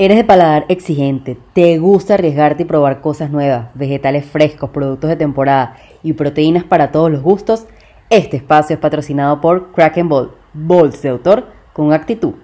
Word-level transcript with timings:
Eres 0.00 0.16
de 0.16 0.22
paladar 0.22 0.64
exigente, 0.68 1.36
te 1.54 1.76
gusta 1.78 2.14
arriesgarte 2.14 2.62
y 2.62 2.66
probar 2.66 3.00
cosas 3.00 3.32
nuevas, 3.32 3.74
vegetales 3.74 4.24
frescos, 4.24 4.70
productos 4.70 5.10
de 5.10 5.16
temporada 5.16 5.76
y 6.04 6.12
proteínas 6.12 6.62
para 6.62 6.92
todos 6.92 7.10
los 7.10 7.20
gustos. 7.20 7.66
Este 8.08 8.36
espacio 8.36 8.74
es 8.74 8.80
patrocinado 8.80 9.40
por 9.40 9.72
Kraken 9.72 10.08
Ball, 10.08 10.30
Balls 10.54 11.02
de 11.02 11.08
autor 11.08 11.48
con 11.72 11.92
actitud. 11.92 12.34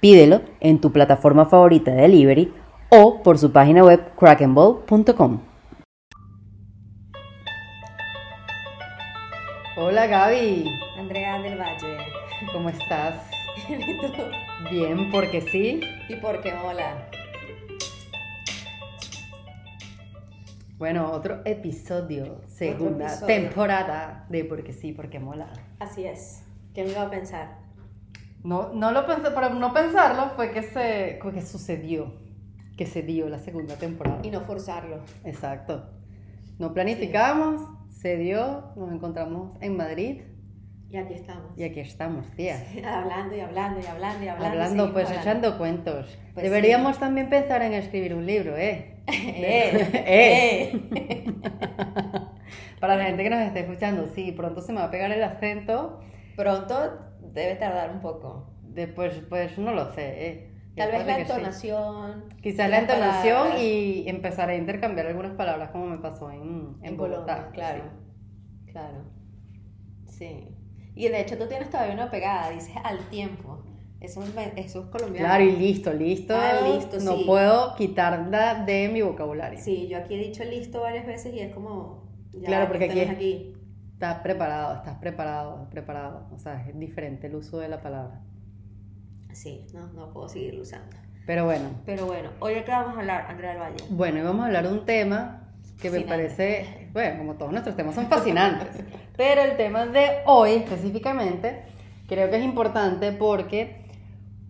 Pídelo 0.00 0.40
en 0.60 0.80
tu 0.80 0.90
plataforma 0.90 1.44
favorita 1.44 1.90
de 1.90 2.00
delivery 2.00 2.54
o 2.88 3.22
por 3.22 3.36
su 3.36 3.52
página 3.52 3.84
web 3.84 4.00
krakenball.com. 4.18 5.40
Hola 9.76 10.06
Gaby, 10.06 10.64
Andrea 10.98 11.42
del 11.42 11.58
Valle. 11.58 11.98
¿cómo 12.54 12.70
estás? 12.70 13.16
Bien, 14.70 15.10
porque 15.10 15.40
sí. 15.40 15.80
¿Y 16.08 16.16
por 16.16 16.40
qué 16.40 16.52
hola? 16.52 17.08
Bueno, 20.78 21.10
otro 21.12 21.42
episodio, 21.44 22.40
segunda 22.48 23.06
episodio. 23.06 23.26
temporada 23.26 24.26
de 24.28 24.44
Porque 24.44 24.72
sí, 24.72 24.92
porque 24.92 25.18
mola. 25.20 25.52
Así 25.78 26.04
es. 26.04 26.44
¿Qué 26.74 26.84
me 26.84 26.90
iba 26.90 27.02
a 27.02 27.10
pensar? 27.10 27.58
No, 28.42 28.72
no 28.72 28.90
lo 28.90 29.06
pensé, 29.06 29.30
para 29.30 29.50
no 29.50 29.72
pensarlo 29.72 30.30
fue 30.34 30.50
que 30.50 30.62
se 30.62 31.18
fue 31.22 31.32
que 31.32 31.42
sucedió, 31.42 32.14
que 32.76 32.86
se 32.86 33.02
dio 33.02 33.28
la 33.28 33.38
segunda 33.38 33.76
temporada. 33.76 34.20
Y 34.24 34.30
no 34.30 34.40
forzarlo. 34.40 35.00
Exacto. 35.24 35.88
No 36.58 36.74
planificamos, 36.74 37.62
se 37.90 38.16
dio, 38.16 38.72
nos 38.74 38.92
encontramos 38.92 39.56
en 39.60 39.76
Madrid 39.76 40.22
Y 40.92 40.96
aquí 40.98 41.14
estamos. 41.14 41.58
y 41.58 41.64
aquí 41.64 41.80
estamos, 41.80 42.30
tía. 42.32 42.56
hablando 42.86 43.34
y 43.34 43.40
hablando 43.40 43.80
y 43.80 43.86
hablando 43.86 44.24
y 44.24 44.28
hablando. 44.28 44.46
Hablando, 44.48 44.92
pues 44.92 45.06
hablando. 45.06 45.30
echando 45.30 45.58
cuentos. 45.58 46.18
Pues 46.34 46.44
Deberíamos 46.44 46.98
también 46.98 47.30
pensar 47.30 47.62
en 47.62 47.72
escribir 47.72 48.14
un 48.14 48.26
libro, 48.26 48.56
¿eh? 48.58 48.96
Eh, 49.06 50.70
Eh. 50.94 51.32
Para 52.78 52.96
la 52.96 53.06
gente 53.06 53.22
que 53.22 53.30
nos 53.30 53.40
esté 53.40 53.60
escuchando, 53.60 54.06
sí, 54.14 54.32
pronto 54.32 54.60
se 54.60 54.72
me 54.72 54.80
va 54.80 54.86
a 54.86 54.90
pegar 54.90 55.10
el 55.10 55.22
acento. 55.22 56.00
Pronto 56.36 56.98
debe 57.20 57.54
tardar 57.54 57.90
un 57.92 58.00
poco. 58.00 58.50
Después, 58.62 59.22
pues 59.30 59.56
no 59.58 59.72
lo 59.72 59.92
sé, 59.94 60.28
¿eh? 60.28 60.48
Tal 60.76 60.90
vez 60.90 61.06
la 61.06 61.16
que 61.16 61.24
sí. 61.24 61.30
entonación. 61.32 62.24
Quizás 62.42 62.68
la 62.68 62.78
entonación 62.80 63.38
palabras. 63.38 63.62
y 63.62 64.04
empezaré 64.08 64.54
a 64.54 64.56
intercambiar 64.56 65.06
algunas 65.06 65.32
palabras 65.32 65.70
como 65.70 65.86
me 65.86 65.98
pasó 65.98 66.30
en, 66.30 66.76
en, 66.82 66.96
En 66.96 66.96
Bogotá. 66.96 67.36
Colombia, 67.36 67.50
claro. 67.52 67.84
Claro. 68.66 69.04
Sí. 70.06 70.48
Y 70.94 71.08
de 71.08 71.20
hecho 71.20 71.38
tú 71.38 71.46
tienes 71.46 71.70
todavía 71.70 71.94
una 71.94 72.10
pegada, 72.10 72.50
dices 72.50 72.74
al 72.84 72.98
tiempo. 73.08 73.62
Eso 74.00 74.22
es, 74.22 74.30
eso 74.56 74.80
es 74.80 74.86
colombiano. 74.86 75.26
Claro, 75.28 75.44
y 75.44 75.52
listo, 75.56 75.92
listo. 75.92 76.34
Ah, 76.36 76.60
listo, 76.74 76.98
No 77.00 77.16
sí. 77.18 77.24
puedo 77.24 77.74
quitarla 77.76 78.64
de 78.64 78.88
mi 78.88 79.00
vocabulario. 79.00 79.60
Sí, 79.60 79.86
yo 79.88 79.98
aquí 79.98 80.14
he 80.14 80.18
dicho 80.18 80.42
listo 80.44 80.80
varias 80.80 81.06
veces 81.06 81.32
y 81.32 81.38
es 81.40 81.54
como. 81.54 82.08
ya, 82.32 82.46
Claro, 82.48 82.68
porque 82.68 82.86
aquí 82.86 83.00
es 83.00 83.10
aquí. 83.10 83.54
Estás 83.92 84.18
preparado, 84.22 84.74
estás 84.76 84.96
preparado, 84.98 85.68
preparado. 85.70 86.26
O 86.34 86.38
sea, 86.40 86.66
es 86.68 86.76
diferente 86.76 87.28
el 87.28 87.36
uso 87.36 87.58
de 87.60 87.68
la 87.68 87.80
palabra. 87.80 88.20
Sí, 89.32 89.64
no, 89.72 89.86
no 89.92 90.12
puedo 90.12 90.28
seguirlo 90.28 90.62
usando. 90.62 90.96
Pero 91.24 91.44
bueno, 91.44 91.70
Pero 91.86 92.06
bueno, 92.06 92.30
hoy 92.40 92.54
de 92.54 92.64
qué 92.64 92.72
vamos 92.72 92.96
a 92.96 93.00
hablar, 93.00 93.26
Andrea 93.28 93.50
del 93.52 93.60
Valle. 93.60 93.76
bueno, 93.90 94.18
y 94.18 94.22
vamos 94.22 94.42
a 94.42 94.46
hablar 94.46 94.66
de 94.66 94.72
un 94.72 94.84
tema 94.84 95.41
que 95.80 95.90
me 95.90 96.00
parece, 96.02 96.88
bueno, 96.92 97.18
como 97.18 97.34
todos 97.34 97.52
nuestros 97.52 97.76
temas 97.76 97.94
son 97.94 98.06
fascinantes. 98.06 98.68
pero 99.16 99.42
el 99.42 99.56
tema 99.56 99.86
de 99.86 100.22
hoy 100.26 100.52
específicamente 100.52 101.62
creo 102.06 102.30
que 102.30 102.36
es 102.36 102.44
importante 102.44 103.12
porque 103.12 103.82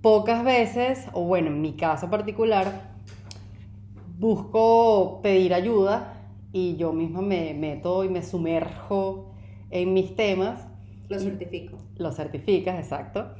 pocas 0.03 0.45
veces, 0.45 1.07
o 1.13 1.25
bueno, 1.25 1.49
en 1.49 1.61
mi 1.61 1.75
caso 1.75 2.11
particular, 2.11 2.93
busco 4.19 5.21
pedir 5.23 5.55
ayuda 5.55 6.15
y 6.53 6.77
yo 6.77 6.93
misma 6.93 7.23
me 7.23 7.55
meto 7.55 8.05
y 8.05 8.09
me 8.09 8.23
sumerjo 8.23 9.35
en 9.71 9.95
mis 9.95 10.15
temas. 10.15 10.69
Lo 11.09 11.19
certifico. 11.19 11.79
Lo 11.97 12.13
certificas, 12.13 12.79
exacto. 12.79 13.35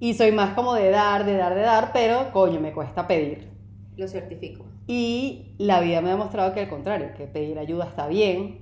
Y 0.00 0.14
soy 0.14 0.32
más 0.32 0.54
como 0.54 0.74
de 0.74 0.90
dar, 0.90 1.24
de 1.24 1.36
dar, 1.36 1.54
de 1.54 1.62
dar, 1.62 1.90
pero 1.92 2.32
coño, 2.32 2.60
me 2.60 2.72
cuesta 2.72 3.06
pedir. 3.06 3.48
Lo 3.96 4.06
certifico. 4.06 4.64
Y 4.88 5.54
la 5.58 5.80
vida 5.80 6.00
me 6.00 6.08
ha 6.08 6.12
demostrado 6.12 6.54
que 6.54 6.60
al 6.60 6.68
contrario, 6.68 7.10
que 7.16 7.26
pedir 7.26 7.58
ayuda 7.58 7.84
está 7.86 8.08
bien, 8.08 8.60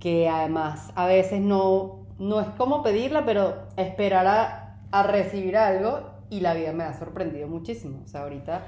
que 0.00 0.28
además 0.28 0.92
a 0.94 1.06
veces 1.06 1.40
no, 1.40 2.06
no 2.18 2.40
es 2.40 2.48
como 2.50 2.82
pedirla, 2.82 3.26
pero 3.26 3.68
esperar 3.76 4.26
a, 4.26 4.78
a 4.92 5.02
recibir 5.02 5.56
algo 5.56 6.00
y 6.30 6.40
la 6.40 6.54
vida 6.54 6.72
me 6.72 6.84
ha 6.84 6.94
sorprendido 6.94 7.48
muchísimo. 7.48 8.02
O 8.04 8.06
sea, 8.06 8.22
ahorita 8.22 8.64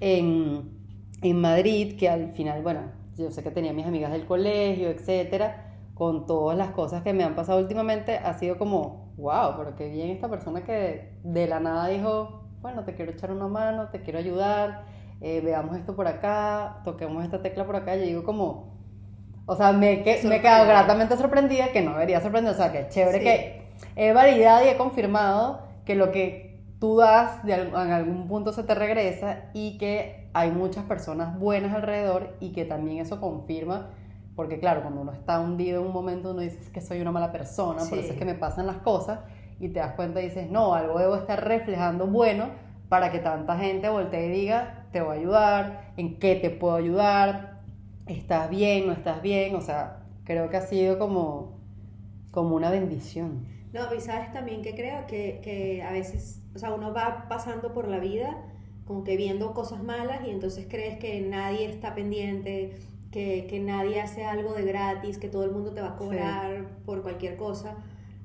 en, 0.00 0.70
en 1.22 1.40
Madrid, 1.40 1.96
que 1.98 2.08
al 2.10 2.32
final, 2.32 2.62
bueno, 2.62 2.82
yo 3.16 3.30
sé 3.30 3.42
que 3.42 3.50
tenía 3.50 3.72
mis 3.72 3.86
amigas 3.86 4.12
del 4.12 4.26
colegio, 4.26 4.90
etcétera, 4.90 5.76
con 5.94 6.26
todas 6.26 6.58
las 6.58 6.72
cosas 6.72 7.02
que 7.02 7.14
me 7.14 7.24
han 7.24 7.34
pasado 7.34 7.60
últimamente, 7.60 8.18
ha 8.18 8.34
sido 8.34 8.58
como, 8.58 9.14
wow, 9.16 9.54
pero 9.56 9.76
qué 9.76 9.88
bien 9.88 10.10
esta 10.10 10.28
persona 10.28 10.64
que 10.64 11.18
de 11.24 11.46
la 11.46 11.60
nada 11.60 11.88
dijo, 11.88 12.44
bueno, 12.60 12.84
te 12.84 12.94
quiero 12.94 13.12
echar 13.12 13.30
una 13.30 13.48
mano, 13.48 13.88
te 13.90 14.02
quiero 14.02 14.18
ayudar, 14.18 14.84
eh, 15.22 15.40
veamos 15.40 15.76
esto 15.76 15.94
por 15.96 16.06
acá, 16.08 16.80
toquemos 16.84 17.22
esta 17.24 17.40
tecla 17.40 17.64
por 17.64 17.76
acá, 17.76 17.94
yo 17.96 18.02
digo 18.02 18.24
como, 18.24 18.72
o 19.46 19.56
sea, 19.56 19.72
me, 19.72 20.02
que, 20.02 20.20
me 20.24 20.36
he 20.36 20.40
quedado 20.40 20.66
gratamente 20.66 21.16
sorprendida, 21.16 21.68
que 21.72 21.80
no 21.80 21.92
debería 21.92 22.20
sorprender, 22.20 22.52
o 22.52 22.56
sea, 22.56 22.72
que 22.72 22.88
chévere 22.88 23.18
Sí. 23.18 23.24
que 23.24 23.62
he 23.96 24.12
validado 24.12 24.64
y 24.66 24.68
he 24.68 24.76
confirmado 24.76 25.60
que 25.84 25.94
lo 25.94 26.10
que 26.12 26.60
tú 26.80 26.96
das 26.98 27.44
de 27.44 27.54
en 27.54 27.74
algún 27.74 28.26
punto 28.26 28.52
se 28.52 28.64
te 28.64 28.74
regresa 28.74 29.44
y 29.54 29.78
que 29.78 30.28
hay 30.34 30.50
muchas 30.50 30.84
personas 30.84 31.38
buenas 31.38 31.74
alrededor 31.74 32.36
y 32.40 32.50
que 32.52 32.64
también 32.64 32.98
eso 32.98 33.20
confirma, 33.20 33.90
porque 34.34 34.58
claro, 34.58 34.82
cuando 34.82 35.00
uno 35.02 35.12
está 35.12 35.38
hundido 35.40 35.80
en 35.80 35.86
un 35.86 35.92
momento 35.92 36.30
uno 36.30 36.40
dice 36.40 36.58
"Es 36.60 36.68
que 36.70 36.80
soy 36.80 37.00
una 37.00 37.12
mala 37.12 37.30
persona, 37.30 37.78
por 37.80 37.98
Sí. 37.98 38.00
eso 38.00 38.12
es 38.12 38.18
que 38.18 38.24
me 38.24 38.34
pasan 38.34 38.66
las 38.66 38.78
cosas 38.78 39.20
y 39.60 39.68
te 39.68 39.78
das 39.78 39.92
cuenta 39.92 40.20
y 40.20 40.24
dices, 40.24 40.50
no, 40.50 40.74
algo 40.74 40.98
debo 40.98 41.14
estar 41.14 41.44
reflejando 41.46 42.06
bueno 42.06 42.46
para 42.92 43.10
que 43.10 43.20
tanta 43.20 43.56
gente 43.56 43.88
voltee 43.88 44.26
y 44.26 44.40
diga, 44.40 44.84
te 44.92 45.00
voy 45.00 45.16
a 45.16 45.18
ayudar, 45.18 45.92
en 45.96 46.18
qué 46.18 46.34
te 46.34 46.50
puedo 46.50 46.74
ayudar, 46.74 47.62
estás 48.06 48.50
bien, 48.50 48.86
no 48.86 48.92
estás 48.92 49.22
bien, 49.22 49.56
o 49.56 49.62
sea, 49.62 50.02
creo 50.24 50.50
que 50.50 50.58
ha 50.58 50.60
sido 50.60 50.98
como, 50.98 51.58
como 52.32 52.54
una 52.54 52.68
bendición. 52.68 53.46
No, 53.72 53.94
y 53.94 54.00
sabes 54.02 54.30
también 54.34 54.60
que 54.60 54.74
creo 54.74 55.06
que, 55.06 55.40
que 55.42 55.82
a 55.82 55.90
veces, 55.90 56.42
o 56.54 56.58
sea, 56.58 56.74
uno 56.74 56.92
va 56.92 57.28
pasando 57.30 57.72
por 57.72 57.88
la 57.88 57.98
vida 57.98 58.36
como 58.84 59.04
que 59.04 59.16
viendo 59.16 59.54
cosas 59.54 59.82
malas 59.82 60.20
y 60.26 60.30
entonces 60.30 60.66
crees 60.68 60.98
que 60.98 61.18
nadie 61.22 61.70
está 61.70 61.94
pendiente, 61.94 62.76
que, 63.10 63.46
que 63.48 63.58
nadie 63.58 64.02
hace 64.02 64.26
algo 64.26 64.52
de 64.52 64.64
gratis, 64.64 65.16
que 65.16 65.30
todo 65.30 65.44
el 65.44 65.50
mundo 65.50 65.72
te 65.72 65.80
va 65.80 65.92
a 65.92 65.96
cobrar 65.96 66.66
por 66.84 67.00
cualquier 67.00 67.38
cosa. 67.38 67.74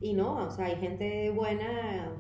Y 0.02 0.12
no, 0.12 0.46
o 0.46 0.52
sea, 0.52 0.66
hay 0.66 0.76
gente 0.76 1.30
buena 1.30 2.12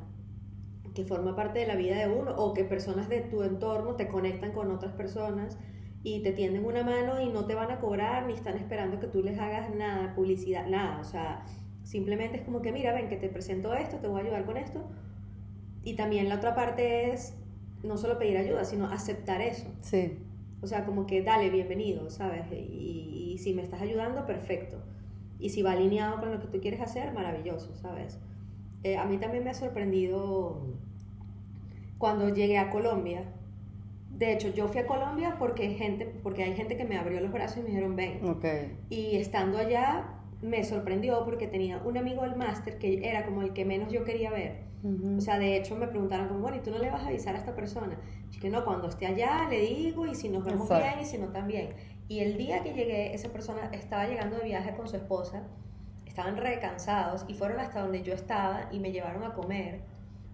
que 0.97 1.05
forma 1.05 1.35
parte 1.35 1.59
de 1.59 1.67
la 1.67 1.75
vida 1.75 1.95
de 1.95 2.07
uno 2.07 2.31
o 2.31 2.55
que 2.55 2.63
personas 2.63 3.07
de 3.07 3.21
tu 3.21 3.43
entorno 3.43 3.95
te 3.95 4.07
conectan 4.07 4.51
con 4.51 4.71
otras 4.71 4.93
personas 4.93 5.55
y 6.01 6.23
te 6.23 6.31
tienden 6.31 6.65
una 6.65 6.83
mano 6.83 7.21
y 7.21 7.29
no 7.29 7.45
te 7.45 7.53
van 7.53 7.69
a 7.69 7.79
cobrar 7.79 8.25
ni 8.25 8.33
están 8.33 8.57
esperando 8.57 8.99
que 8.99 9.05
tú 9.05 9.21
les 9.21 9.37
hagas 9.37 9.69
nada, 9.75 10.15
publicidad, 10.15 10.65
nada. 10.65 10.99
O 10.99 11.03
sea, 11.03 11.45
simplemente 11.83 12.37
es 12.37 12.43
como 12.43 12.63
que, 12.63 12.71
mira, 12.71 12.93
ven 12.93 13.09
que 13.09 13.15
te 13.15 13.29
presento 13.29 13.75
esto, 13.75 13.97
te 13.97 14.07
voy 14.07 14.21
a 14.21 14.23
ayudar 14.23 14.45
con 14.45 14.57
esto. 14.57 14.89
Y 15.83 15.95
también 15.95 16.29
la 16.29 16.37
otra 16.37 16.55
parte 16.55 17.13
es 17.13 17.35
no 17.83 17.95
solo 17.97 18.17
pedir 18.17 18.37
ayuda, 18.37 18.65
sino 18.65 18.87
aceptar 18.87 19.39
eso. 19.41 19.67
Sí, 19.81 20.17
O 20.61 20.65
sea, 20.65 20.83
como 20.83 21.05
que 21.05 21.21
dale, 21.21 21.51
bienvenido, 21.51 22.09
¿sabes? 22.09 22.51
Y, 22.51 23.33
y 23.33 23.37
si 23.37 23.53
me 23.53 23.61
estás 23.61 23.83
ayudando, 23.83 24.25
perfecto. 24.25 24.81
Y 25.37 25.49
si 25.49 25.61
va 25.61 25.73
alineado 25.73 26.19
con 26.19 26.31
lo 26.31 26.39
que 26.39 26.47
tú 26.47 26.59
quieres 26.59 26.81
hacer, 26.81 27.13
maravilloso, 27.13 27.75
¿sabes? 27.75 28.17
Eh, 28.83 28.97
a 28.97 29.05
mí 29.05 29.17
también 29.17 29.43
me 29.43 29.49
ha 29.49 29.53
sorprendido 29.53 30.61
cuando 31.97 32.29
llegué 32.29 32.57
a 32.57 32.69
Colombia. 32.69 33.23
De 34.09 34.33
hecho, 34.33 34.49
yo 34.49 34.67
fui 34.67 34.81
a 34.81 34.87
Colombia 34.87 35.35
porque, 35.37 35.69
gente, 35.71 36.05
porque 36.23 36.43
hay 36.43 36.55
gente 36.55 36.75
que 36.75 36.85
me 36.85 36.97
abrió 36.97 37.21
los 37.21 37.31
brazos 37.31 37.57
y 37.57 37.61
me 37.61 37.67
dijeron, 37.67 37.95
ven. 37.95 38.25
ok. 38.27 38.45
Y 38.89 39.15
estando 39.17 39.57
allá, 39.57 40.07
me 40.41 40.63
sorprendió 40.63 41.23
porque 41.25 41.47
tenía 41.47 41.77
un 41.79 41.97
amigo 41.97 42.23
del 42.23 42.35
máster 42.35 42.77
que 42.77 43.07
era 43.07 43.25
como 43.25 43.41
el 43.41 43.53
que 43.53 43.65
menos 43.65 43.91
yo 43.91 44.03
quería 44.03 44.31
ver. 44.31 44.65
Ujú. 44.83 45.17
O 45.17 45.21
sea, 45.21 45.39
de 45.39 45.57
hecho 45.57 45.75
me 45.75 45.87
preguntaron 45.87 46.27
como, 46.27 46.39
bueno, 46.41 46.57
¿y 46.57 46.61
tú 46.61 46.71
no 46.71 46.77
le 46.79 46.89
vas 46.89 47.03
a 47.03 47.07
avisar 47.07 47.35
a 47.35 47.39
esta 47.39 47.55
persona? 47.55 47.97
Y 48.31 48.39
que 48.39 48.49
no, 48.49 48.63
cuando 48.63 48.87
esté 48.87 49.05
allá 49.07 49.47
le 49.49 49.61
digo 49.61 50.05
y 50.05 50.15
si 50.15 50.29
nos 50.29 50.43
vemos 50.45 50.63
Exacto. 50.69 50.85
bien 50.85 50.99
y 51.01 51.05
si 51.05 51.17
no 51.17 51.27
también. 51.27 51.69
Y 52.07 52.19
el 52.19 52.37
día 52.37 52.61
que 52.63 52.73
llegué, 52.73 53.13
esa 53.13 53.29
persona 53.29 53.69
estaba 53.73 54.07
llegando 54.07 54.37
de 54.37 54.45
viaje 54.45 54.73
con 54.75 54.87
su 54.87 54.95
esposa, 54.95 55.43
estaban 56.05 56.37
recansados 56.37 57.25
y 57.27 57.33
fueron 57.33 57.59
hasta 57.59 57.81
donde 57.81 58.01
yo 58.01 58.13
estaba 58.13 58.69
y 58.71 58.79
me 58.79 58.91
llevaron 58.91 59.23
a 59.23 59.33
comer. 59.33 59.81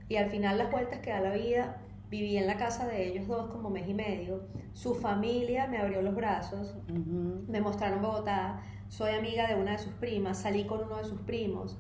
Y 0.10 0.18
al 0.18 0.30
final 0.30 0.58
las 0.58 0.72
vueltas 0.72 1.00
que 1.00 1.12
da 1.12 1.20
la 1.20 1.32
vida, 1.32 1.78
viví 2.10 2.38
en 2.38 2.46
la 2.46 2.58
casa 2.58 2.88
de 2.88 3.08
ellos 3.08 3.28
dos 3.28 3.50
como 3.50 3.70
mes 3.70 3.88
y 3.88 3.94
medio. 3.94 4.48
Su 4.74 4.94
familia 4.94 5.68
me 5.68 5.78
abrió 5.78 6.02
los 6.02 6.14
brazos, 6.16 6.76
me 6.88 7.62
mostraron 7.62 8.02
Bogotá, 8.02 8.62
soy 8.88 9.16
amiga 9.16 9.48
de 9.48 9.56
una 9.56 9.72
de 9.72 9.80
sus 9.80 9.94
primas, 9.94 10.38
salí 10.38 10.66
con 10.66 10.84
uno 10.84 10.98
de 10.98 11.06
sus 11.06 11.22
primos 11.22 11.80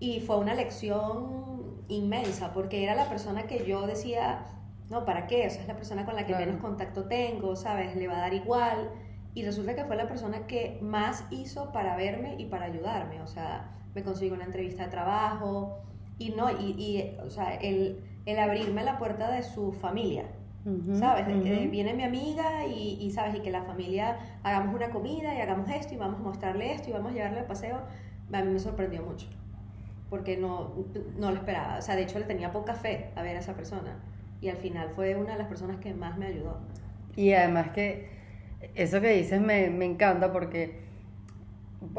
y 0.00 0.20
fue 0.20 0.38
una 0.38 0.54
lección 0.54 1.84
inmensa 1.88 2.52
porque 2.52 2.82
era 2.82 2.94
la 2.94 3.08
persona 3.08 3.44
que 3.44 3.64
yo 3.66 3.86
decía, 3.86 4.44
no, 4.88 5.04
¿para 5.04 5.26
qué? 5.28 5.46
O 5.46 5.50
sea, 5.50 5.62
es 5.62 5.68
la 5.68 5.76
persona 5.76 6.04
con 6.04 6.16
la 6.16 6.22
que 6.22 6.32
Claro. 6.32 6.46
menos 6.46 6.60
contacto 6.60 7.04
tengo, 7.04 7.54
¿sabes? 7.54 7.94
Le 7.94 8.08
va 8.08 8.16
a 8.16 8.20
dar 8.22 8.34
igual. 8.34 8.90
Y 9.34 9.44
resulta 9.44 9.76
que 9.76 9.84
fue 9.84 9.94
la 9.94 10.08
persona 10.08 10.48
que 10.48 10.78
más 10.82 11.24
hizo 11.30 11.70
para 11.70 11.94
verme 11.94 12.34
y 12.38 12.46
para 12.46 12.64
ayudarme. 12.64 13.20
O 13.22 13.28
sea, 13.28 13.70
me 13.94 14.02
consiguió 14.02 14.34
una 14.34 14.44
entrevista 14.44 14.84
de 14.84 14.90
trabajo 14.90 15.78
y 16.20 16.30
no, 16.30 16.50
y, 16.52 16.76
y, 16.78 17.18
o 17.26 17.30
sea, 17.30 17.56
el, 17.56 18.00
el 18.26 18.38
abrirme 18.40 18.84
la 18.84 18.98
puerta 18.98 19.32
de 19.32 19.42
su 19.42 19.72
familia. 19.72 20.26
Ujú, 20.64 20.92
¿Sabes? 20.92 21.26
De 21.28 21.40
que 21.40 21.66
ujú. 21.66 21.70
viene 21.70 21.94
mi 21.94 22.04
amiga 22.04 22.66
y, 22.66 22.98
y, 23.00 23.10
¿sabes? 23.12 23.36
Y 23.36 23.40
que 23.40 23.50
la 23.50 23.62
familia 23.64 24.18
hagamos 24.44 24.74
una 24.74 24.90
comida 24.90 25.34
y 25.34 25.40
hagamos 25.40 25.70
esto 25.70 25.94
y 25.94 25.98
vamos 25.98 26.20
a 26.20 26.24
mostrarle 26.24 26.72
esto 26.74 26.90
y 26.90 26.94
vamos 26.94 27.12
a 27.12 27.14
llevarle 27.14 27.40
de 27.40 27.46
paseo. 27.46 27.78
A 28.32 28.42
mí 28.42 28.52
me 28.52 28.60
sorprendió 28.60 29.02
mucho. 29.02 29.28
Porque 30.10 30.36
no, 30.38 30.74
no 31.18 31.30
lo 31.30 31.36
esperaba. 31.36 31.78
O 31.78 31.82
sea, 31.82 31.96
de 31.96 32.02
hecho 32.04 32.18
le 32.20 32.26
tenía 32.26 32.52
poca 32.52 32.74
fe 32.74 33.12
a 33.16 33.22
ver 33.22 33.36
a 33.36 33.40
esa 33.40 33.54
persona. 33.54 33.98
Y 34.40 34.48
al 34.50 34.58
final 34.58 34.90
fue 34.96 35.16
una 35.16 35.32
de 35.32 35.38
las 35.38 35.48
personas 35.48 35.78
que 35.80 35.94
más 35.94 36.18
me 36.18 36.26
ayudó. 36.26 36.58
Y 37.16 37.32
además 37.32 37.70
que 37.70 38.08
eso 38.74 39.00
que 39.00 39.10
dices 39.12 39.40
me, 39.40 39.70
me 39.70 39.84
encanta 39.86 40.32
porque 40.32 40.89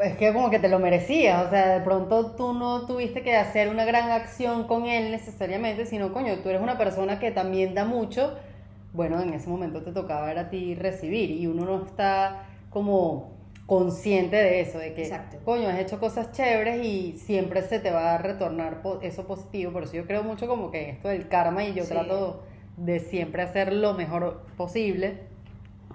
es 0.02 0.16
que 0.16 0.32
como 0.32 0.50
que 0.50 0.58
te 0.58 0.68
lo 0.68 0.78
merecías, 0.78 1.46
o 1.46 1.50
sea, 1.50 1.78
de 1.78 1.84
pronto 1.84 2.32
tú 2.36 2.52
no 2.54 2.86
tuviste 2.86 3.22
que 3.22 3.36
hacer 3.36 3.68
una 3.68 3.84
gran 3.84 4.10
acción 4.10 4.66
con 4.66 4.86
él 4.86 5.10
necesariamente, 5.10 5.86
sino 5.86 6.12
coño, 6.12 6.38
tú 6.38 6.48
eres 6.50 6.62
una 6.62 6.78
persona 6.78 7.18
que 7.18 7.30
también 7.32 7.74
da 7.74 7.84
mucho, 7.84 8.36
bueno, 8.92 9.20
en 9.20 9.34
ese 9.34 9.48
momento 9.48 9.82
te 9.82 9.92
tocaba 9.92 10.30
era 10.30 10.42
a 10.42 10.50
ti 10.50 10.74
recibir 10.74 11.30
y 11.30 11.46
uno 11.46 11.64
no 11.64 11.84
está 11.84 12.44
como 12.70 13.32
consciente 13.66 14.36
de 14.36 14.60
eso, 14.60 14.78
de 14.78 14.92
que 14.94 15.02
Exacto. 15.02 15.38
coño, 15.44 15.68
has 15.68 15.78
hecho 15.78 15.98
cosas 15.98 16.30
chéveres 16.32 16.84
y 16.84 17.16
siempre 17.16 17.62
se 17.62 17.78
te 17.80 17.90
va 17.90 18.14
a 18.14 18.18
retornar 18.18 18.82
eso 19.02 19.26
positivo, 19.26 19.72
por 19.72 19.84
eso 19.84 19.94
yo 19.94 20.06
creo 20.06 20.22
mucho 20.22 20.46
como 20.46 20.70
que 20.70 20.82
en 20.84 20.90
esto 20.96 21.08
del 21.08 21.28
karma 21.28 21.64
y 21.64 21.74
yo 21.74 21.84
Sí. 21.84 21.90
trato 21.90 22.42
de 22.76 23.00
siempre 23.00 23.42
hacer 23.42 23.72
lo 23.72 23.94
mejor 23.94 24.44
posible 24.56 25.20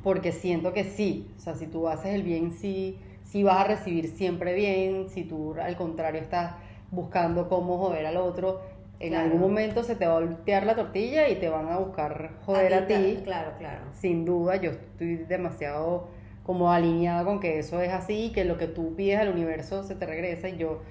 porque 0.04 0.31
siento 0.31 0.74
que 0.74 0.83
sí, 0.83 1.30
o 1.38 1.40
sea, 1.40 1.56
si 1.56 1.68
tú 1.68 1.88
haces 1.88 2.13
el 2.16 2.24
bien, 2.24 2.51
sí, 2.51 2.98
sí 3.27 3.44
vas 3.44 3.59
a 3.59 3.63
recibir 3.65 4.07
siempre 4.07 4.53
bien, 4.53 5.09
si 5.09 5.24
tú 5.24 5.56
al 5.62 5.75
contrario 5.75 6.21
estás 6.21 6.53
buscando 6.91 7.50
cómo 7.50 7.77
joder 7.77 8.06
al 8.06 8.18
otro, 8.18 8.62
en 9.00 9.09
Claro. 9.09 9.25
algún 9.25 9.41
momento 9.41 9.83
se 9.83 9.95
te 9.95 10.07
va 10.07 10.18
a 10.18 10.19
voltear 10.21 10.65
la 10.65 10.75
tortilla 10.75 11.29
y 11.29 11.35
te 11.35 11.50
van 11.50 11.69
a 11.69 11.77
buscar 11.77 12.31
joder 12.45 12.74
a, 12.74 12.88
ti, 12.88 13.19
Claro, 13.24 13.51
claro. 13.59 13.81
sin 13.94 14.25
duda, 14.25 14.56
yo 14.56 14.71
estoy 14.71 15.18
demasiado 15.18 16.07
como 16.44 16.71
alineada 16.71 17.25
con 17.25 17.39
que 17.39 17.59
eso 17.59 17.81
es 17.81 17.91
así, 17.91 18.31
que 18.33 18.45
lo 18.45 18.57
que 18.57 18.68
tú 18.68 18.95
pides 18.95 19.19
al 19.19 19.30
universo 19.30 19.83
se 19.83 19.95
te 19.95 20.06
regresa 20.06 20.47
y 20.50 20.57
yo 20.57 20.81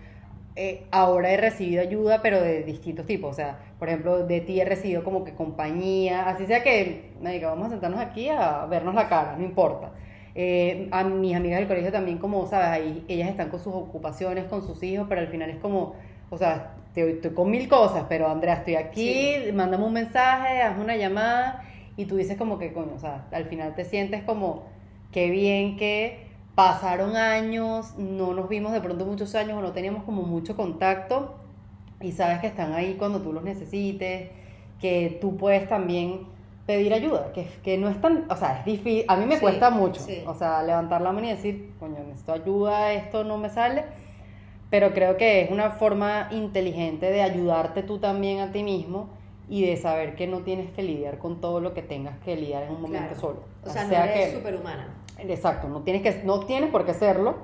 eh, 0.54 0.86
ahora 0.90 1.30
he 1.32 1.36
recibido 1.36 1.82
ayuda, 1.82 2.22
pero 2.22 2.40
de 2.40 2.62
distintos 2.62 3.06
tipos. 3.06 3.30
O 3.30 3.34
sea, 3.34 3.58
por 3.78 3.88
ejemplo, 3.88 4.26
de 4.26 4.40
ti 4.40 4.60
he 4.60 4.64
recibido 4.64 5.04
como 5.04 5.24
que 5.24 5.34
compañía, 5.34 6.28
así 6.28 6.46
sea 6.46 6.62
que, 6.62 7.12
marica, 7.20 7.48
vamos 7.48 7.66
a 7.66 7.70
sentarnos 7.70 8.00
aquí 8.00 8.28
a 8.28 8.64
vernos 8.66 8.94
la 8.94 9.08
cara, 9.08 9.36
no 9.36 9.44
importa. 9.44 9.92
Eh, 10.38 10.88
a 10.92 11.02
mis 11.02 11.34
amigas 11.34 11.60
del 11.60 11.66
colegio 11.66 11.90
también, 11.90 12.18
como, 12.18 12.46
¿sabes? 12.46 12.68
Ahí 12.68 13.04
ellas 13.08 13.30
están 13.30 13.48
con 13.48 13.58
sus 13.58 13.72
ocupaciones, 13.74 14.44
con 14.44 14.60
sus 14.60 14.82
hijos, 14.82 15.06
pero 15.08 15.22
al 15.22 15.28
final 15.28 15.48
es 15.48 15.56
como, 15.56 15.94
o 16.28 16.36
sea, 16.36 16.74
estoy 16.94 17.30
con 17.30 17.50
mil 17.50 17.68
cosas, 17.68 18.04
pero 18.06 18.28
Andrea, 18.28 18.56
estoy 18.56 18.74
aquí, 18.74 19.36
mándame 19.54 19.84
un 19.84 19.94
mensaje, 19.94 20.60
haz 20.60 20.78
una 20.78 20.94
llamada, 20.94 21.64
y 21.96 22.04
tú 22.04 22.16
dices 22.16 22.36
como 22.36 22.58
que, 22.58 22.74
coño, 22.74 22.92
o 22.94 22.98
sea, 22.98 23.26
al 23.32 23.46
final 23.46 23.74
te 23.74 23.86
sientes 23.86 24.24
como, 24.24 24.64
qué 25.10 25.30
bien 25.30 25.78
que 25.78 26.26
pasaron 26.54 27.16
años, 27.16 27.96
no 27.96 28.34
nos 28.34 28.50
vimos 28.50 28.72
de 28.72 28.82
pronto 28.82 29.06
muchos 29.06 29.34
años 29.34 29.56
o 29.56 29.62
no 29.62 29.72
teníamos 29.72 30.04
como 30.04 30.20
mucho 30.22 30.54
contacto 30.54 31.34
y 32.02 32.12
sabes 32.12 32.40
que 32.40 32.46
están 32.46 32.74
ahí 32.74 32.96
cuando 32.98 33.22
tú 33.22 33.32
los 33.32 33.42
necesites, 33.42 34.28
que 34.82 35.16
tú 35.18 35.38
puedes 35.38 35.66
también 35.66 36.26
pedir 36.66 36.92
ayuda, 36.92 37.32
que, 37.32 37.46
que 37.62 37.78
no 37.78 37.88
es 37.88 38.00
tan, 38.00 38.24
o 38.30 38.36
sea, 38.36 38.58
es 38.58 38.64
difícil, 38.64 39.04
a 39.08 39.16
mí 39.16 39.24
me 39.26 39.36
Sí, 39.36 39.40
cuesta 39.40 39.70
mucho, 39.70 40.00
sí. 40.00 40.22
o 40.26 40.34
sea, 40.34 40.62
levantar 40.64 41.00
la 41.00 41.12
mano 41.12 41.26
y 41.26 41.30
decir, 41.30 41.72
coño, 41.78 41.98
necesito 42.04 42.32
ayuda, 42.32 42.92
esto 42.92 43.22
no 43.24 43.38
me 43.38 43.48
sale, 43.50 43.84
pero 44.68 44.92
creo 44.92 45.16
que 45.16 45.42
es 45.42 45.50
una 45.50 45.70
forma 45.70 46.28
inteligente 46.32 47.10
de 47.10 47.22
ayudarte 47.22 47.82
tú 47.84 47.98
también 47.98 48.40
a 48.40 48.50
ti 48.50 48.64
mismo 48.64 49.10
y 49.48 49.64
de 49.64 49.76
saber 49.76 50.16
que 50.16 50.26
no 50.26 50.40
tienes 50.40 50.68
que 50.72 50.82
lidiar 50.82 51.18
con 51.18 51.40
todo 51.40 51.60
lo 51.60 51.72
que 51.72 51.82
tengas 51.82 52.18
que 52.18 52.34
lidiar 52.34 52.64
en 52.64 52.70
un 52.72 52.82
momento 52.82 53.10
Claro. 53.10 53.20
solo. 53.20 53.40
O 53.64 53.68
sea, 53.70 53.84
no 53.84 53.88
sea 53.90 54.12
eres 54.12 54.30
que- 54.30 54.36
superhumana. 54.36 54.88
Exacto, 55.18 55.68
no 55.68 55.82
tienes, 55.82 56.02
que, 56.02 56.24
no 56.24 56.40
tienes 56.40 56.70
por 56.70 56.84
qué 56.84 56.94
serlo. 56.94 57.36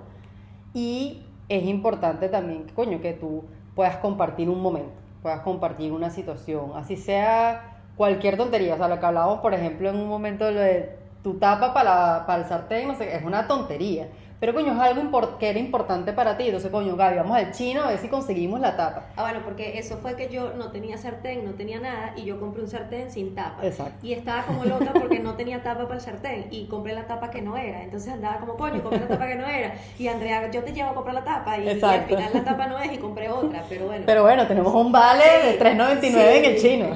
Y 0.74 1.22
es 1.48 1.62
importante 1.64 2.28
también, 2.28 2.66
coño, 2.74 3.00
que 3.00 3.12
tú 3.12 3.44
puedas 3.76 3.96
compartir 3.98 4.48
un 4.50 4.60
momento, 4.60 4.90
puedas 5.22 5.40
compartir 5.42 5.92
una 5.92 6.10
situación, 6.10 6.72
así 6.74 6.96
sea 6.96 7.71
cualquier 8.02 8.36
tontería. 8.36 8.74
O 8.74 8.78
sea, 8.78 8.88
lo 8.88 8.98
que 8.98 9.06
hablábamos, 9.06 9.38
por 9.38 9.54
ejemplo, 9.54 9.88
en 9.88 9.94
un 9.94 10.08
momento 10.08 10.44
de 10.46 10.90
tu 11.22 11.34
tapa 11.34 11.72
para, 11.72 12.26
para 12.26 12.42
el 12.42 12.48
sartén, 12.48 12.88
no 12.88 12.96
sé, 12.96 13.14
es 13.14 13.22
una 13.22 13.46
tontería. 13.46 14.08
Pero, 14.42 14.54
coño, 14.54 14.72
es 14.72 14.78
algo 14.80 15.38
que 15.38 15.50
era 15.50 15.58
importante 15.60 16.12
para 16.12 16.36
ti. 16.36 16.46
Entonces, 16.46 16.68
coño, 16.68 16.96
Gaby, 16.96 17.18
vamos 17.18 17.36
al 17.36 17.52
chino 17.52 17.84
a 17.84 17.86
ver 17.90 17.98
si 17.98 18.08
conseguimos 18.08 18.58
la 18.58 18.76
tapa. 18.76 19.04
Ah, 19.14 19.22
bueno, 19.22 19.38
porque 19.44 19.78
eso 19.78 19.98
fue 19.98 20.16
que 20.16 20.28
yo 20.30 20.54
no 20.54 20.72
tenía 20.72 20.98
sartén, 20.98 21.44
no 21.44 21.52
tenía 21.52 21.78
nada, 21.78 22.12
y 22.16 22.24
yo 22.24 22.40
compré 22.40 22.62
un 22.62 22.68
sartén 22.68 23.08
sin 23.12 23.36
tapa. 23.36 23.64
Exacto. 23.64 24.04
Y 24.04 24.14
estaba 24.14 24.42
como 24.42 24.64
loca 24.64 24.90
porque 24.94 25.20
no 25.20 25.34
tenía 25.34 25.62
tapa 25.62 25.82
para 25.84 25.94
el 25.94 26.00
sartén, 26.00 26.48
y 26.50 26.66
compré 26.66 26.92
la 26.92 27.06
tapa 27.06 27.30
que 27.30 27.40
no 27.40 27.56
era. 27.56 27.84
Entonces 27.84 28.12
andaba 28.12 28.38
como, 28.38 28.56
coño, 28.56 28.82
compré 28.82 28.98
la 28.98 29.06
tapa 29.06 29.28
que 29.28 29.36
no 29.36 29.46
era. 29.46 29.74
Y 29.96 30.08
Andrea, 30.08 30.50
yo 30.50 30.64
te 30.64 30.72
llevo 30.72 30.90
a 30.90 30.94
comprar 30.94 31.14
la 31.14 31.22
tapa, 31.22 31.58
y, 31.58 31.64
y 31.64 31.80
al 31.80 32.02
final 32.02 32.30
la 32.34 32.42
tapa 32.42 32.66
no 32.66 32.80
es, 32.80 32.92
y 32.92 32.98
compré 32.98 33.30
otra, 33.30 33.62
pero 33.68 33.86
bueno. 33.86 34.02
Pero 34.06 34.22
bueno, 34.24 34.48
tenemos 34.48 34.74
un 34.74 34.90
vale 34.90 35.22
de 35.22 35.52
Sí, 35.52 35.58
3.99 35.60 36.16
en 36.18 36.44
el 36.46 36.60
chino. 36.60 36.86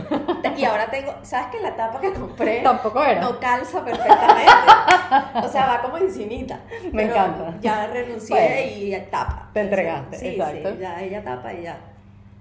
Y 0.57 0.65
ahora 0.65 0.87
tengo, 0.91 1.15
¿sabes 1.23 1.47
que 1.55 1.61
la 1.61 1.77
tapa 1.77 2.01
que 2.01 2.13
compré 2.13 2.63
Tampoco 2.63 3.05
era. 3.05 3.21
no 3.21 3.39
calza 3.39 3.85
perfectamente? 3.85 4.51
O 5.45 5.49
sea, 5.49 5.67
va 5.67 5.83
como 5.83 5.99
encimita. 5.99 6.59
Me 6.91 7.03
Pero 7.05 7.15
encanta. 7.15 7.36
Ya 7.61 7.87
renuncié 7.89 8.37
Bueno, 8.37 8.97
y 9.05 9.11
tapa. 9.11 9.51
te 9.53 9.61
entregaste, 9.61 10.17
Sí, 10.19 10.27
exacto. 10.29 10.71
Sí, 10.73 10.79
ya 10.81 11.03
ella 11.03 11.23
tapa 11.25 11.53
y 11.55 11.63
ya. 11.63 11.79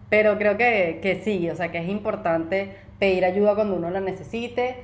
Pero 0.09 0.37
creo 0.37 0.57
que, 0.57 0.99
que 1.01 1.21
sí, 1.23 1.49
o 1.49 1.55
sea, 1.55 1.71
que 1.71 1.79
es 1.79 1.89
importante 1.89 2.75
pedir 2.99 3.25
ayuda 3.25 3.55
cuando 3.55 3.75
uno 3.75 3.89
la 3.89 3.99
necesite, 4.01 4.75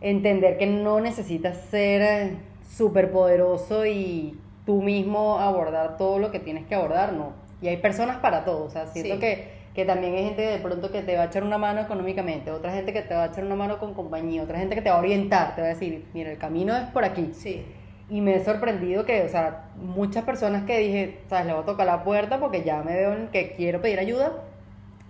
entender 0.00 0.58
que 0.58 0.66
no 0.66 1.00
necesitas 1.00 1.56
ser 1.70 2.32
súper 2.68 3.10
poderoso 3.10 3.86
y 3.86 4.38
tú 4.66 4.82
mismo 4.82 5.38
abordar 5.38 5.96
todo 5.96 6.18
lo 6.18 6.30
que 6.30 6.40
tienes 6.40 6.66
que 6.66 6.74
abordar, 6.74 7.12
no. 7.12 7.32
Y 7.62 7.68
hay 7.68 7.76
personas 7.78 8.18
para 8.18 8.44
todo, 8.44 8.64
o 8.64 8.70
sea, 8.70 8.86
siento 8.86 9.14
Sí. 9.14 9.20
que, 9.20 9.48
que 9.74 9.84
también 9.84 10.14
hay 10.14 10.24
gente 10.24 10.42
de 10.42 10.58
pronto 10.58 10.90
que 10.92 11.02
te 11.02 11.16
va 11.16 11.22
a 11.22 11.26
echar 11.26 11.42
una 11.44 11.56
mano 11.58 11.80
económicamente, 11.80 12.50
otra 12.50 12.72
gente 12.72 12.92
que 12.92 13.02
te 13.02 13.14
va 13.14 13.24
a 13.24 13.26
echar 13.26 13.44
una 13.44 13.54
mano 13.56 13.78
con 13.78 13.94
compañía, 13.94 14.42
otra 14.42 14.58
gente 14.58 14.74
que 14.74 14.82
te 14.82 14.90
va 14.90 14.96
a 14.96 15.00
orientar, 15.00 15.54
te 15.54 15.62
va 15.62 15.68
a 15.68 15.70
decir, 15.70 16.04
mira, 16.12 16.30
el 16.30 16.38
camino 16.38 16.76
es 16.76 16.84
por 16.88 17.04
aquí. 17.04 17.30
Sí. 17.32 17.64
Y 18.08 18.20
me 18.20 18.36
he 18.36 18.44
sorprendido 18.44 19.04
que, 19.04 19.22
o 19.22 19.28
sea, 19.28 19.64
muchas 19.76 20.24
personas 20.24 20.64
que 20.64 20.78
dije, 20.78 21.20
sabes, 21.28 21.46
le 21.46 21.52
voy 21.54 21.62
a 21.62 21.66
tocar 21.66 21.86
la 21.86 22.04
puerta 22.04 22.38
porque 22.38 22.62
ya 22.62 22.82
me 22.82 22.94
veo 22.94 23.12
en 23.14 23.28
que 23.28 23.52
quiero 23.52 23.80
pedir 23.80 23.98
ayuda, 23.98 24.32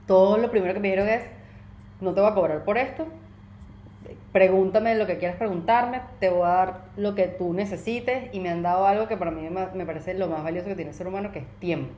todo 0.07 0.39
lo 0.39 0.51
primero 0.51 0.75
que 0.75 0.81
me 0.81 0.89
dijeron 0.89 1.09
es, 1.09 1.23
no 2.01 2.15
te 2.15 2.21
voy 2.21 2.31
a 2.31 2.35
cobrar 2.35 2.65
por 2.65 2.79
esto, 2.79 3.07
pregúntame 4.33 4.95
lo 4.97 5.07
que 5.07 5.19
quieras 5.19 5.37
preguntarme, 5.37 6.03
te 6.21 6.29
voy 6.29 6.43
a 6.43 6.49
dar 6.49 6.81
lo 6.97 7.15
que 7.15 7.27
tú 7.27 7.53
necesites 7.53 8.33
y 8.33 8.41
me 8.41 8.51
han 8.51 8.63
dado 8.63 8.87
algo 8.87 9.09
que 9.09 9.17
para 9.17 9.31
mí 9.31 9.49
me 9.49 9.87
parece 9.87 10.15
lo 10.15 10.29
más 10.29 10.43
valioso 10.43 10.69
que 10.69 10.75
tiene 10.75 10.91
el 10.91 10.97
ser 10.97 11.07
humano, 11.07 11.33
que 11.33 11.41
es 11.41 11.47
tiempo. 11.61 11.93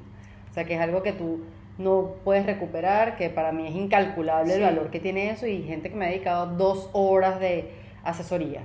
O 0.51 0.55
sea, 0.55 0.65
que 0.65 0.75
es 0.75 0.81
algo 0.81 1.03
que 1.03 1.13
tú 1.13 1.41
no 1.79 2.15
puedes 2.25 2.47
recuperar, 2.47 3.17
que 3.17 3.29
para 3.29 3.53
mí 3.53 3.67
es 3.67 3.75
incalculable 3.75 4.55
el 4.55 4.63
valor 4.63 4.91
que 4.91 5.01
tiene 5.01 5.31
eso 5.31 5.47
y 5.47 5.63
gente 5.63 5.91
que 5.91 5.97
me 5.97 6.07
ha 6.07 6.09
dedicado 6.09 6.47
dos 6.47 6.89
horas 6.93 7.41
de 7.41 7.71
asesorías, 8.05 8.65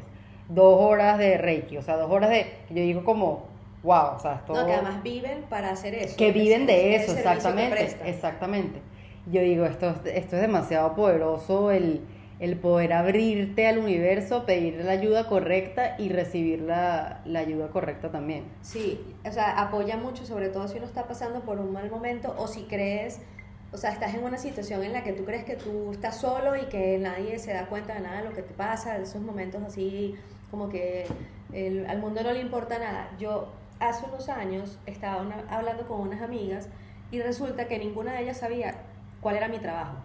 dos 0.53 0.79
horas 0.81 1.17
de 1.17 1.37
Reiki, 1.37 1.77
o 1.77 1.81
sea, 1.81 1.97
dos 1.97 2.11
horas 2.11 2.29
de, 2.29 2.45
yo 2.69 2.81
digo 2.81 3.03
como, 3.03 3.45
wow, 3.83 4.15
o 4.15 4.19
sea, 4.19 4.35
es 4.35 4.45
todo 4.45 4.57
No, 4.61 4.65
que 4.67 4.73
además 4.73 5.03
viven 5.03 5.43
para 5.49 5.71
hacer 5.71 5.95
eso. 5.95 6.17
que 6.17 6.31
viven 6.31 6.65
de 6.65 6.95
eso, 6.95 7.13
exactamente, 7.13 7.97
exactamente. 8.05 8.79
Yo 9.27 9.41
digo, 9.41 9.65
esto, 9.65 9.89
es- 9.89 10.15
esto 10.15 10.35
es 10.35 10.41
demasiado 10.41 10.95
poderoso, 10.95 11.71
el, 11.71 12.01
el 12.39 12.57
poder 12.57 12.93
abrirte 12.93 13.67
al 13.67 13.77
universo, 13.77 14.45
pedir 14.45 14.83
la 14.83 14.91
ayuda 14.93 15.27
correcta 15.27 15.95
y 15.99 16.09
recibir 16.09 16.61
la, 16.61 17.21
la 17.25 17.39
ayuda 17.39 17.69
correcta 17.69 18.09
también. 18.11 18.45
Sí, 18.61 18.99
o 19.25 19.31
sea, 19.31 19.61
apoya 19.61 19.95
mucho, 19.97 20.25
sobre 20.25 20.49
todo 20.49 20.67
si 20.67 20.77
uno 20.77 20.87
está 20.87 21.07
pasando 21.07 21.41
por 21.41 21.59
un 21.59 21.71
mal 21.71 21.89
momento 21.91 22.33
o 22.37 22.47
si 22.47 22.63
crees, 22.63 23.21
o 23.71 23.77
sea, 23.77 23.91
estás 23.91 24.15
en 24.15 24.23
una 24.23 24.37
situación 24.37 24.83
en 24.83 24.91
la 24.91 25.03
que 25.03 25.13
tú 25.13 25.23
crees 25.23 25.45
que 25.45 25.55
tú 25.55 25.91
estás 25.91 26.17
solo 26.19 26.55
y 26.57 26.65
que 26.65 26.97
nadie 26.97 27.37
se 27.39 27.53
da 27.53 27.67
cuenta 27.67 27.93
de 27.93 28.01
nada 28.01 28.21
de 28.23 28.29
lo 28.29 28.35
que 28.35 28.41
te 28.41 28.53
pasa, 28.53 28.97
de 28.97 29.03
esos 29.03 29.21
momentos 29.21 29.61
así 29.63 30.15
como 30.51 30.69
que 30.69 31.07
el- 31.53 31.85
al 31.87 31.99
mundo 31.99 32.21
no 32.23 32.31
le 32.33 32.41
importa 32.41 32.77
nada. 32.77 33.09
Yo 33.17 33.47
hace 33.79 34.05
unos 34.05 34.29
años 34.29 34.77
estaba 34.85 35.21
una- 35.21 35.43
hablando 35.49 35.87
con 35.87 36.01
unas 36.01 36.21
amigas 36.21 36.67
y 37.09 37.19
resulta 37.21 37.65
que 37.67 37.79
ninguna 37.79 38.13
de 38.13 38.23
ellas 38.23 38.37
sabía 38.37 38.75
cuál 39.21 39.37
era 39.37 39.47
mi 39.47 39.57
trabajo. 39.59 39.95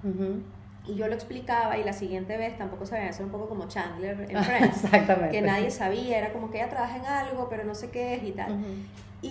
Y 0.87 0.95
yo 0.95 1.09
lo 1.09 1.15
explicaba 1.15 1.77
y 1.77 1.83
la 1.85 1.93
siguiente 1.93 2.37
vez 2.37 2.57
tampoco 2.57 2.87
sabía 2.87 3.09
hacer 3.11 3.27
un 3.27 3.33
poco 3.33 3.49
como 3.49 3.67
Chandler 3.67 4.27
en 4.31 4.37
Friends. 4.45 4.85
Exactamente. 4.85 5.31
que 5.33 5.43
nadie 5.43 5.71
sabía, 5.71 6.19
era 6.19 6.33
como 6.33 6.51
que 6.51 6.59
ella 6.59 6.69
trabaja 6.71 6.97
en 6.97 7.05
algo, 7.07 7.49
pero 7.49 7.65
no 7.65 7.75
sé 7.75 7.91
qué 7.91 8.15
es 8.15 8.23
y 8.23 8.33
tal. 8.33 8.53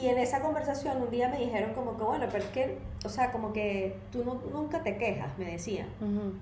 Y 0.01 0.09
en 0.09 0.17
esa 0.17 0.41
conversación 0.41 1.01
un 1.01 1.09
día 1.09 1.29
me 1.29 1.37
dijeron 1.37 1.73
como 1.73 1.97
que, 1.97 2.03
bueno, 2.03 2.25
pero 2.31 2.43
es 2.43 2.49
que, 2.49 2.77
o 3.05 3.09
sea, 3.09 3.31
como 3.31 3.53
que 3.53 3.95
tú 4.11 4.23
no, 4.25 4.41
nunca 4.51 4.83
te 4.83 4.97
quejas, 4.97 5.37
me 5.37 5.45
decían. 5.45 5.87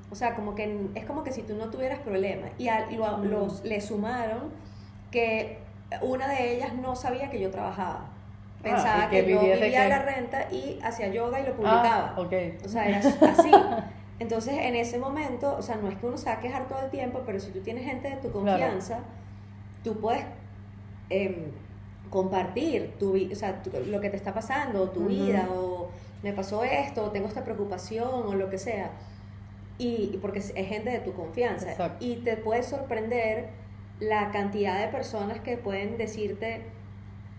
O 0.10 0.16
sea, 0.16 0.36
como 0.36 0.56
que 0.56 0.88
es 0.96 1.06
como 1.06 1.24
que 1.24 1.32
si 1.32 1.44
tú 1.44 1.56
no 1.56 1.70
tuvieras 1.70 2.00
problemas. 2.00 2.52
Y 2.58 2.68
a, 2.68 2.90
lo, 2.90 3.18
los, 3.20 3.64
le 3.64 3.80
sumaron 3.82 4.50
que 5.12 5.60
una 6.02 6.28
de 6.28 6.56
ellas 6.56 6.74
no 6.74 6.96
sabía 6.96 7.30
que 7.30 7.40
yo 7.40 7.52
trabajaba. 7.52 8.06
Ah, 8.06 8.64
Pensaba 8.64 9.10
que, 9.10 9.30
yo 9.30 9.42
vivía 9.42 9.88
la 9.88 10.00
renta 10.00 10.48
y 10.52 10.80
hacía 10.82 11.10
yoga 11.10 11.40
y 11.40 11.46
lo 11.46 11.54
publicaba. 11.54 12.14
Ah, 12.16 12.22
okay. 12.22 12.58
O 12.66 12.70
sea, 12.70 12.88
era 12.88 13.00
así. 13.00 13.52
Entonces, 14.20 14.54
en 14.58 14.76
ese 14.76 14.98
momento, 14.98 15.56
o 15.58 15.62
sea, 15.62 15.76
no 15.76 15.90
es 15.90 15.98
que 15.98 16.06
uno 16.06 16.18
se 16.18 16.28
va 16.28 16.38
a 16.38 16.40
quejar 16.40 16.68
todo 16.68 16.80
el 16.82 16.90
tiempo, 16.90 17.24
pero 17.26 17.40
si 17.40 17.52
tú 17.52 17.60
tienes 17.60 17.84
gente 17.84 18.10
de 18.10 18.16
tu 18.18 18.32
confianza, 18.32 19.00
tú 19.84 20.00
puedes 20.00 20.24
em, 21.10 21.52
compartir 22.14 22.94
tu, 23.00 23.16
o 23.16 23.36
sea, 23.36 23.60
lo 23.88 24.00
que 24.00 24.12
te 24.12 24.16
está 24.16 24.36
pasando, 24.36 24.88
tu 24.90 25.08
vida, 25.08 25.50
o 25.52 25.90
me 26.22 26.32
pasó 26.32 26.64
esto, 26.64 27.06
o 27.06 27.10
tengo 27.10 27.28
esta 27.28 27.44
preocupación, 27.44 28.08
o 28.28 28.36
lo 28.36 28.52
que 28.52 28.60
sea. 28.60 28.92
Y, 29.80 30.20
porque 30.22 30.38
es 30.38 30.54
gente 30.54 30.92
de 30.92 31.00
tu 31.00 31.14
confianza. 31.14 31.96
Y 32.00 32.18
te 32.18 32.38
puede 32.38 32.62
sorprender 32.62 33.50
la 34.00 34.30
cantidad 34.30 34.80
de 34.80 34.90
personas 34.90 35.40
que 35.40 35.58
pueden 35.58 35.98
decirte, 35.98 36.62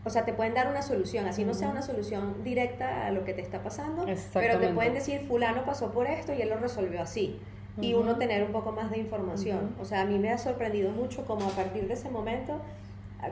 o 0.05 0.11
sea, 0.11 0.25
te 0.25 0.33
pueden 0.33 0.55
dar 0.55 0.67
una 0.67 0.83
solución, 0.83 1.27
así 1.27 1.45
no 1.45 1.55
sea 1.55 1.69
una 1.69 1.83
solución 1.83 2.43
directa 2.43 3.07
a 3.07 3.13
lo 3.13 3.25
que 3.25 3.33
te 3.33 3.43
está 3.43 3.63
pasando, 3.63 4.05
pero 4.33 4.59
te 4.59 4.71
pueden 4.71 4.95
decir, 4.95 5.21
fulano 5.29 5.65
pasó 5.65 5.93
por 5.93 6.09
esto 6.09 6.35
y 6.35 6.43
él 6.43 6.49
lo 6.49 6.57
resolvió 6.57 7.01
así. 7.01 7.39
Y 7.81 7.95
uno 7.95 8.17
tener 8.17 8.43
un 8.43 8.51
poco 8.51 8.73
más 8.73 8.91
de 8.91 8.99
información. 8.99 9.77
O 9.81 9.85
sea, 9.85 10.01
a 10.01 10.05
mí 10.05 10.19
me 10.19 10.31
ha 10.31 10.39
sorprendido 10.39 10.91
mucho 10.91 11.25
como 11.25 11.47
a 11.47 11.51
partir 11.51 11.87
de 11.87 11.95
ese 11.95 12.11
momento 12.11 12.61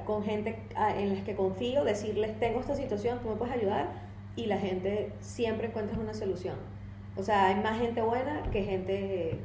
con 0.05 0.25
gente 0.25 0.59
en 0.97 1.15
las 1.15 1.23
que 1.25 1.35
confío, 1.35 1.85
decirles, 1.85 2.39
tengo 2.39 2.61
esta 2.61 2.75
situación, 2.75 3.19
tú 3.23 3.29
me 3.29 3.37
puedes 3.37 3.55
ayudar, 3.55 3.89
y 4.37 4.47
la 4.47 4.59
gente 4.59 5.12
siempre 5.21 5.69
encuentra 5.69 5.99
una 5.99 6.15
solución. 6.15 6.55
O 7.17 7.23
sea, 7.23 7.49
hay 7.49 7.57
más 7.57 7.79
gente 7.79 8.01
buena 8.01 8.43
que 8.51 8.62
gente... 8.62 9.39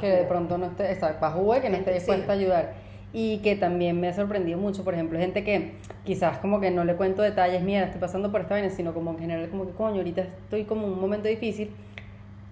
Que 0.00 0.08
de 0.08 0.24
pronto 0.24 0.58
no 0.58 0.66
esté, 0.66 0.90
exacto, 0.90 1.26
que 1.62 1.70
no 1.70 1.76
esté 1.76 1.92
dispuesta 1.92 2.32
a 2.32 2.34
ayudar. 2.34 2.74
Y 3.12 3.38
que 3.38 3.54
también 3.56 4.00
me 4.00 4.08
ha 4.08 4.12
sorprendido 4.12 4.58
mucho, 4.58 4.84
por 4.84 4.92
ejemplo, 4.92 5.18
gente 5.18 5.44
que 5.44 5.76
quizás 6.04 6.38
como 6.38 6.60
que 6.60 6.70
no 6.70 6.84
le 6.84 6.96
cuento 6.96 7.22
detalles, 7.22 7.62
mira, 7.62 7.84
estoy 7.84 8.00
pasando 8.00 8.32
por 8.32 8.40
esta 8.42 8.54
vaina, 8.54 8.68
sino 8.68 8.92
como 8.92 9.12
en 9.12 9.18
general, 9.20 9.48
como 9.48 9.64
que 9.64 9.72
coño, 9.72 9.98
ahorita 9.98 10.22
estoy 10.22 10.64
como 10.64 10.86
en 10.86 10.94
un 10.94 11.00
momento 11.00 11.28
difícil. 11.28 11.74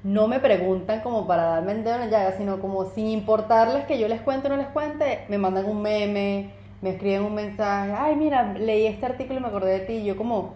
No 0.05 0.29
me 0.29 0.39
preguntan 0.39 1.01
como 1.01 1.27
para 1.27 1.43
darme 1.45 1.73
el 1.73 1.83
dedo 1.83 1.95
en 1.95 2.01
la 2.03 2.07
llaga, 2.07 2.33
sino 2.33 2.61
como 2.61 2.87
sin 2.87 3.09
importarles 3.09 3.85
que 3.87 3.99
yo 3.99 4.07
les 4.07 4.21
cuente 4.21 4.47
o 4.47 4.51
no 4.51 4.57
les 4.57 4.69
cuente, 4.69 5.25
me 5.29 5.37
mandan 5.39 5.67
un 5.67 5.83
meme, 5.83 6.51
me 6.83 6.91
escriben 6.91 7.23
un 7.23 7.35
mensaje, 7.35 7.93
ay, 7.97 8.17
mira, 8.17 8.53
leí 8.55 8.87
este 8.87 9.07
artículo 9.07 9.39
y 9.39 9.43
me 9.43 9.49
acordé 9.49 9.79
de 9.79 9.81
ti, 9.81 9.93
y 9.95 10.05
yo 10.05 10.17
como, 10.17 10.55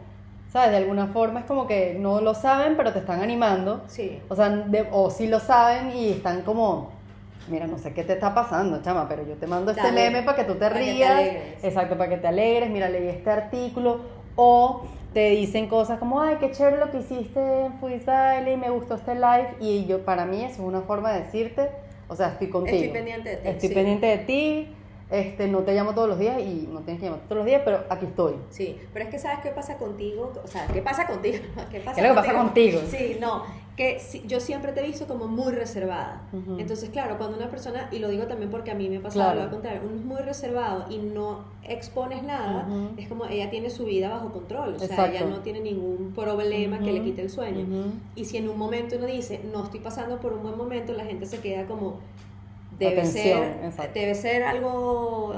¿sabes? 0.53 0.71
De 0.71 0.77
alguna 0.79 1.09
forma 1.09 1.41
es 1.41 1.47
como 1.47 1.67
que 1.67 1.97
no 1.99 2.21
lo 2.21 2.35
saben, 2.35 2.77
pero 2.77 2.93
te 2.93 3.01
están 3.01 3.21
animando. 3.21 3.83
Sí. 3.87 4.21
O 4.29 4.37
sea, 4.37 4.67
o 4.93 5.11
sí 5.11 5.27
lo 5.27 5.41
saben 5.41 5.97
y 5.97 6.11
están 6.11 6.43
como, 6.43 6.91
mira, 7.49 7.67
no 7.67 7.79
sé 7.79 7.93
qué 7.93 8.05
te 8.05 8.15
está 8.15 8.35
pasando, 8.35 8.83
chama, 8.83 9.09
pero 9.09 9.27
yo 9.27 9.35
te 9.35 9.47
mando 9.47 9.71
este 9.71 9.93
meme 9.93 10.23
para 10.23 10.37
que 10.37 10.45
tú 10.45 10.55
te 10.55 10.69
rías. 10.69 11.21
Exacto, 11.63 11.97
para 11.97 12.11
que 12.11 12.17
te 12.17 12.27
alegres, 12.27 12.71
mira, 12.71 12.89
leí 12.89 13.09
este 13.09 13.31
artículo. 13.31 14.19
O 14.37 14.83
te 15.13 15.31
dicen 15.31 15.69
cosas 15.69 15.99
como, 15.99 16.21
ay, 16.21 16.37
qué 16.39 16.51
chévere 16.51 16.77
lo 16.77 16.91
que 16.91 16.99
hiciste 16.99 17.41
en 17.65 17.73
Freestyle 17.81 18.47
y 18.49 18.57
me 18.57 18.71
gustó 18.71 18.95
este 18.95 19.15
live. 19.15 19.57
Y 19.61 19.87
yo, 19.87 20.05
para 20.05 20.25
mí, 20.27 20.45
eso 20.45 20.63
es 20.63 20.69
una 20.69 20.83
forma 20.83 21.13
de 21.13 21.23
decirte, 21.23 21.71
o 22.09 22.15
sea, 22.15 22.29
estoy 22.29 22.49
contigo. 22.49 22.77
Estoy 22.77 22.93
pendiente 22.93 23.31
de 23.31 23.37
ti. 23.37 23.49
Estoy 23.49 23.69
pendiente 23.71 24.07
de 24.07 24.19
ti 24.19 24.75
este, 25.11 25.49
no 25.49 25.61
te 25.61 25.75
llamo 25.75 25.95
todos 25.95 26.09
los 26.09 26.19
días 26.19 26.41
y 26.41 26.69
no 26.71 26.81
tienes 26.81 27.01
que 27.01 27.07
llamar 27.07 27.23
todos 27.25 27.39
los 27.39 27.47
días, 27.47 27.63
pero 27.65 27.85
aquí 27.89 28.07
estoy. 28.07 28.35
Sí, 28.51 28.77
pero 28.93 29.07
es 29.07 29.11
que 29.11 29.19
sabes 29.19 29.39
qué 29.43 29.51
pasa 29.51 29.79
contigo, 29.79 30.33
o 30.43 30.47
sea, 30.47 30.67
¿qué 30.67 30.83
pasa 30.83 31.07
contigo? 31.07 31.39
¿Qué 31.71 31.81
pasa, 31.81 32.03
¿Qué 32.03 32.09
pasa 32.15 32.35
contigo? 32.35 32.81
Sí, 32.91 33.17
no, 33.19 33.45
que 33.79 33.99
yo 34.27 34.41
siempre 34.41 34.73
te 34.73 34.81
he 34.81 34.87
visto 34.87 35.07
como 35.07 35.29
muy 35.29 35.53
reservada. 35.53 36.23
Entonces, 36.59 36.91
claro, 36.91 37.17
cuando 37.17 37.37
una 37.37 37.49
persona, 37.49 37.89
y 37.93 38.01
lo 38.01 38.09
digo 38.09 38.27
también 38.27 38.51
porque 38.51 38.71
a 38.71 38.75
mí 38.75 38.89
me 38.89 38.99
ha 38.99 39.03
pasado 39.03 39.35
lo 39.35 39.49
contrario, 39.51 39.83
uno 39.85 39.95
es 39.95 40.05
muy 40.05 40.21
reservado 40.21 40.87
y 40.91 40.99
no 40.99 41.45
expones 41.63 42.23
nada, 42.23 42.67
es 42.97 43.09
como 43.09 43.25
ella 43.27 43.49
tiene 43.51 43.71
su 43.71 43.85
vida 43.85 44.11
bajo 44.11 44.33
control, 44.33 44.75
o 44.75 44.79
sea, 44.79 45.07
ella 45.07 45.25
no 45.25 45.39
tiene 45.39 45.61
ningún 45.61 46.13
problema 46.15 46.81
que 46.81 46.93
le 46.93 47.03
quite 47.03 47.23
el 47.23 47.31
sueño. 47.31 47.67
Y 48.15 48.25
si 48.27 48.37
en 48.37 48.49
un 48.49 48.59
momento 48.59 48.97
uno 48.97 49.07
dice, 49.07 49.41
no 49.51 49.65
estoy 49.65 49.81
pasando 49.81 50.19
por 50.19 50.35
un 50.35 50.43
buen 50.43 50.59
momento, 50.59 50.93
la 50.93 51.05
gente 51.05 51.25
se 51.25 51.39
queda 51.39 51.65
como 51.67 52.01
debe, 52.79 53.05
ser, 53.05 53.73
debe 53.93 54.15
ser 54.15 54.43
algo 54.43 55.35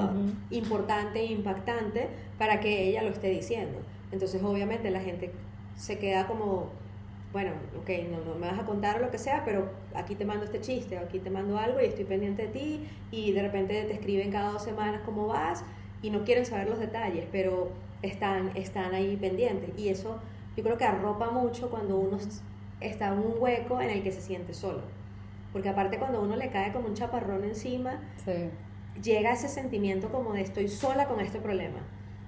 importante 0.50 1.20
e 1.20 1.32
impactante 1.32 2.08
para 2.38 2.60
que 2.60 2.88
ella 2.88 3.02
lo 3.02 3.10
esté 3.10 3.28
diciendo. 3.28 3.78
Entonces, 4.12 4.42
obviamente, 4.42 4.90
la 4.90 5.00
gente 5.00 5.30
se 5.76 5.98
queda 5.98 6.26
como, 6.26 6.68
bueno, 7.32 7.52
ok, 7.80 7.90
no, 8.10 8.34
me 8.34 8.48
vas 8.48 8.58
a 8.58 8.64
contar 8.64 9.00
lo 9.00 9.10
que 9.10 9.18
sea, 9.18 9.44
pero 9.44 9.70
aquí 9.94 10.14
te 10.14 10.24
mando 10.24 10.44
este 10.44 10.60
chiste, 10.60 10.98
o 10.98 11.00
aquí 11.00 11.18
te 11.18 11.30
mando 11.30 11.58
algo 11.58 11.80
y 11.80 11.84
estoy 11.84 12.04
pendiente 12.04 12.42
de 12.42 12.48
ti, 12.48 12.88
y 13.10 13.32
de 13.32 13.42
repente 13.42 13.84
te 13.84 13.92
escriben 13.92 14.30
cada 14.30 14.52
dos 14.52 14.62
semanas 14.62 15.02
cómo 15.04 15.26
vas, 15.26 15.64
y 16.02 16.10
no 16.10 16.24
quieren 16.24 16.44
saber 16.44 16.68
los 16.68 16.78
detalles, 16.78 17.26
pero 17.30 17.68
están, 18.02 18.50
están 18.56 18.94
ahí 18.94 19.16
pendientes. 19.16 19.70
Y 19.78 19.88
eso 19.88 20.18
yo 20.56 20.64
creo 20.64 20.76
que 20.76 20.84
arropa 20.84 21.30
mucho 21.30 21.70
cuando 21.70 21.96
uno 21.96 22.18
está 22.80 23.08
en 23.08 23.18
un 23.18 23.34
hueco 23.38 23.80
en 23.80 23.90
el 23.90 24.02
que 24.02 24.10
se 24.10 24.20
siente 24.20 24.54
solo 24.54 24.99
porque 25.52 25.68
aparte 25.68 25.98
cuando 25.98 26.20
uno 26.20 26.36
le 26.36 26.50
cae 26.50 26.72
como 26.72 26.88
un 26.88 26.94
chaparrón 26.94 27.44
encima, 27.44 27.98
llega 29.02 29.32
ese 29.32 29.48
sentimiento 29.48 30.10
como 30.10 30.32
de 30.32 30.42
estoy 30.42 30.68
sola 30.68 31.06
con 31.06 31.20
este 31.20 31.38
problema. 31.40 31.78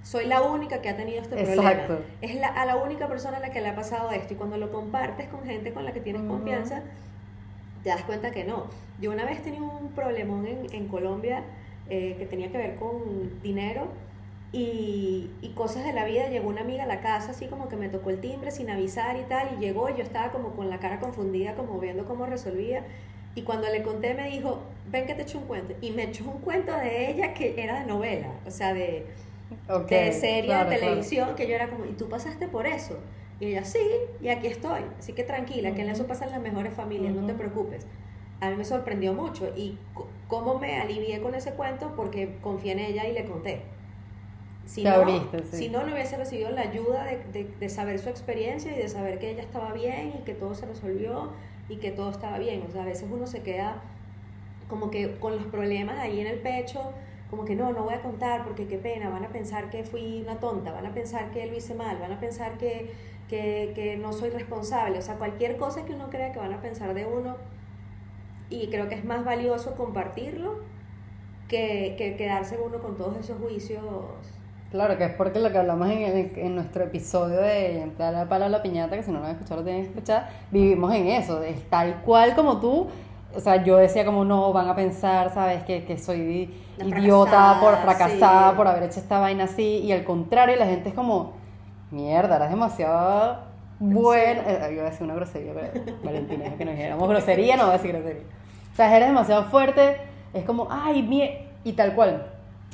Soy 0.03 0.25
la 0.25 0.41
única 0.41 0.81
que 0.81 0.89
ha 0.89 0.97
tenido 0.97 1.21
este 1.21 1.41
problema. 1.41 1.99
Es 2.21 2.35
la, 2.35 2.47
a 2.47 2.65
la 2.65 2.75
única 2.75 3.07
persona 3.07 3.37
a 3.37 3.39
la 3.39 3.51
que 3.51 3.61
le 3.61 3.69
ha 3.69 3.75
pasado 3.75 4.11
esto. 4.11 4.33
Y 4.33 4.37
cuando 4.37 4.57
lo 4.57 4.71
compartes 4.71 5.29
con 5.29 5.45
gente 5.45 5.71
con 5.71 5.85
la 5.85 5.93
que 5.93 6.01
tienes 6.01 6.23
confianza, 6.23 6.83
te 7.83 7.89
das 7.89 8.03
cuenta 8.03 8.31
que 8.31 8.43
no. 8.43 8.65
Yo 8.99 9.11
una 9.11 9.23
vez 9.23 9.41
tenía 9.41 9.61
un 9.61 9.91
problemón 9.91 10.45
en, 10.45 10.73
en 10.73 10.87
Colombia 10.89 11.43
eh, 11.89 12.15
que 12.17 12.25
tenía 12.25 12.51
que 12.51 12.57
ver 12.57 12.75
con 12.75 13.41
dinero 13.41 13.87
y, 14.51 15.29
y, 15.41 15.49
cosas 15.55 15.85
de 15.85 15.93
la 15.93 16.03
vida. 16.03 16.27
Llegó 16.27 16.49
una 16.49 16.61
amiga 16.61 16.83
a 16.83 16.87
la 16.87 16.99
casa, 16.99 17.31
así 17.31 17.47
como 17.47 17.69
que 17.69 17.77
me 17.77 17.87
tocó 17.87 18.09
el 18.09 18.19
timbre 18.19 18.51
sin 18.51 18.69
avisar 18.69 19.17
y 19.17 19.23
tal, 19.23 19.49
y 19.57 19.61
llegó 19.61 19.89
y 19.89 19.95
yo 19.95 20.03
estaba 20.03 20.31
como 20.33 20.49
con 20.49 20.69
la 20.69 20.79
cara 20.79 20.99
confundida, 20.99 21.55
como 21.55 21.79
viendo 21.79 22.05
cómo 22.05 22.25
resolvía. 22.25 22.83
Y 23.35 23.41
cuando 23.43 23.67
le 23.69 23.81
conté 23.83 24.13
me 24.13 24.29
dijo, 24.29 24.59
ven 24.91 25.05
que 25.07 25.15
te 25.15 25.23
echo 25.23 25.39
un 25.39 25.45
cuento. 25.45 25.73
Y 25.81 25.91
me 25.91 26.03
echó 26.03 26.25
un 26.29 26.39
cuento 26.41 26.75
de 26.75 27.09
ella 27.11 27.33
que 27.33 27.61
era 27.61 27.79
de 27.79 27.85
novela, 27.87 28.29
o 28.45 28.51
sea, 28.51 28.73
de, 28.73 29.07
de 29.89 30.11
serie 30.11 30.55
de 30.55 30.65
televisión, 30.65 31.35
que 31.35 31.47
yo 31.47 31.55
era 31.55 31.69
como, 31.69 31.85
¿y 31.85 31.93
tú 31.93 32.09
pasaste 32.09 32.47
por 32.47 32.67
eso? 32.67 32.99
Y 33.39 33.47
ella, 33.47 33.65
sí, 33.65 33.79
y 34.21 34.29
aquí 34.29 34.47
estoy. 34.47 34.81
Así 34.99 35.13
que 35.13 35.23
tranquila, 35.23 35.73
que 35.73 35.81
en 35.81 35.89
eso 35.89 36.07
pasan 36.07 36.31
las 36.31 36.41
mejores 36.41 36.73
familias, 36.73 37.13
no 37.13 37.25
te 37.25 37.33
preocupes. 37.33 37.87
A 38.39 38.49
mí 38.49 38.55
me 38.57 38.65
sorprendió 38.65 39.13
mucho. 39.13 39.51
Y 39.55 39.77
cómo 40.27 40.59
me 40.59 40.79
alivié 40.79 41.21
con 41.21 41.35
ese 41.35 41.53
cuento, 41.53 41.93
porque 41.95 42.37
confié 42.41 42.73
en 42.73 42.79
ella 42.79 43.07
y 43.07 43.13
le 43.13 43.25
conté. 43.25 43.63
Si, 44.65 44.85
no, 44.85 45.29
si 45.51 45.67
no, 45.69 45.83
no 45.85 45.93
hubiese 45.93 46.15
recibido 46.15 46.49
la 46.49 46.61
ayuda 46.61 47.03
de, 47.05 47.17
de, 47.33 47.43
de 47.59 47.69
saber 47.69 47.99
su 47.99 48.09
experiencia 48.09 48.71
y 48.71 48.77
de 48.77 48.87
saber 48.87 49.19
que 49.19 49.31
ella 49.31 49.41
estaba 49.43 49.73
bien 49.73 50.13
y 50.19 50.23
que 50.23 50.33
todo 50.33 50.55
se 50.55 50.65
resolvió 50.65 51.33
y 51.69 51.77
que 51.77 51.91
todo 51.91 52.11
estaba 52.11 52.37
bien. 52.37 52.63
O 52.67 52.71
sea, 52.71 52.83
a 52.83 52.85
veces 52.85 53.07
uno 53.11 53.27
se 53.27 53.41
queda 53.41 53.81
como 54.69 54.89
que 54.89 55.19
con 55.19 55.35
los 55.35 55.45
problemas 55.45 55.99
ahí 55.99 56.19
en 56.19 56.27
el 56.27 56.39
pecho, 56.39 56.93
como 57.29 57.45
que 57.45 57.55
no, 57.55 57.71
no 57.73 57.83
voy 57.83 57.93
a 57.93 58.01
contar 58.01 58.43
porque 58.43 58.67
qué 58.67 58.77
pena, 58.77 59.09
van 59.09 59.25
a 59.25 59.29
pensar 59.29 59.69
que 59.69 59.83
fui 59.83 60.21
una 60.21 60.39
tonta, 60.39 60.71
van 60.71 60.85
a 60.85 60.93
pensar 60.93 61.31
que 61.31 61.45
lo 61.45 61.55
hice 61.55 61.73
mal, 61.73 61.97
van 61.99 62.11
a 62.11 62.19
pensar 62.19 62.57
que, 62.57 62.91
que, 63.27 63.71
que 63.75 63.97
no 63.97 64.13
soy 64.13 64.29
responsable, 64.29 64.99
o 64.99 65.01
sea, 65.01 65.15
cualquier 65.15 65.57
cosa 65.57 65.85
que 65.85 65.93
uno 65.93 66.09
crea 66.09 66.31
que 66.31 66.39
van 66.39 66.53
a 66.53 66.61
pensar 66.61 66.93
de 66.93 67.05
uno, 67.05 67.37
y 68.49 68.67
creo 68.67 68.87
que 68.87 68.95
es 68.95 69.05
más 69.05 69.25
valioso 69.25 69.75
compartirlo 69.75 70.59
que, 71.47 71.95
que 71.97 72.15
quedarse 72.15 72.57
uno 72.57 72.79
con 72.79 72.97
todos 72.97 73.17
esos 73.17 73.39
juicios 73.39 73.83
Claro, 74.73 74.97
que 74.97 75.03
es 75.03 75.13
porque 75.13 75.39
lo 75.39 75.51
que 75.51 75.59
hablamos 75.59 75.87
en, 75.87 76.31
en 76.35 76.55
nuestro 76.55 76.85
episodio 76.85 77.39
de 77.39 77.83
entrar 77.83 78.11
la 78.11 78.27
pala 78.27 78.47
a 78.47 78.49
la 78.49 78.63
piñata, 78.63 78.95
que 78.95 79.03
si 79.03 79.11
no 79.11 79.19
lo 79.19 79.25
han 79.25 79.33
escuchado 79.33 79.59
lo 79.59 79.63
tienen 79.63 79.83
que 79.83 79.89
escuchar, 79.89 80.27
vivimos 80.49 80.91
en 80.95 81.09
eso, 81.09 81.43
es 81.43 81.69
tal 81.69 82.01
cual 82.01 82.33
como 82.33 82.59
tú. 82.59 82.87
O 83.35 83.39
sea, 83.39 83.63
yo 83.63 83.77
decía 83.77 84.03
como 84.03 84.25
no, 84.25 84.51
van 84.51 84.67
a 84.67 84.75
pensar, 84.75 85.31
¿sabes? 85.31 85.61
Que, 85.61 85.85
que 85.85 85.99
soy 85.99 86.51
idiota, 86.83 87.59
por 87.61 87.77
fracasada, 87.83 88.55
por 88.55 88.67
haber 88.67 88.81
hecho 88.81 88.99
esta 88.99 89.19
vaina 89.19 89.43
así. 89.43 89.77
Y 89.77 89.91
al 89.91 90.03
contrario, 90.03 90.55
la 90.55 90.65
gente 90.65 90.89
es 90.89 90.95
como, 90.95 91.33
mierda, 91.91 92.37
eres 92.37 92.49
demasiado 92.49 93.41
buena. 93.77 94.41
Eh, 94.41 94.73
iba 94.73 94.87
a 94.87 94.89
decir 94.89 95.03
una 95.03 95.13
grosería, 95.13 95.53
pero 95.53 95.85
Valentina, 96.03 96.45
es 96.45 96.55
que 96.55 96.65
nos 96.65 96.73
dijéramos 96.73 97.07
grosería, 97.07 97.57
no 97.57 97.65
voy 97.65 97.75
a 97.75 97.77
decir 97.77 97.91
grosería. 97.91 98.23
O 98.73 98.75
sea, 98.75 98.95
eres 98.95 99.09
demasiado 99.09 99.43
fuerte, 99.43 99.97
es 100.33 100.43
como, 100.45 100.67
ay, 100.71 101.03
mie 101.03 101.47
y 101.63 101.73
tal 101.73 101.93
cual. 101.93 102.25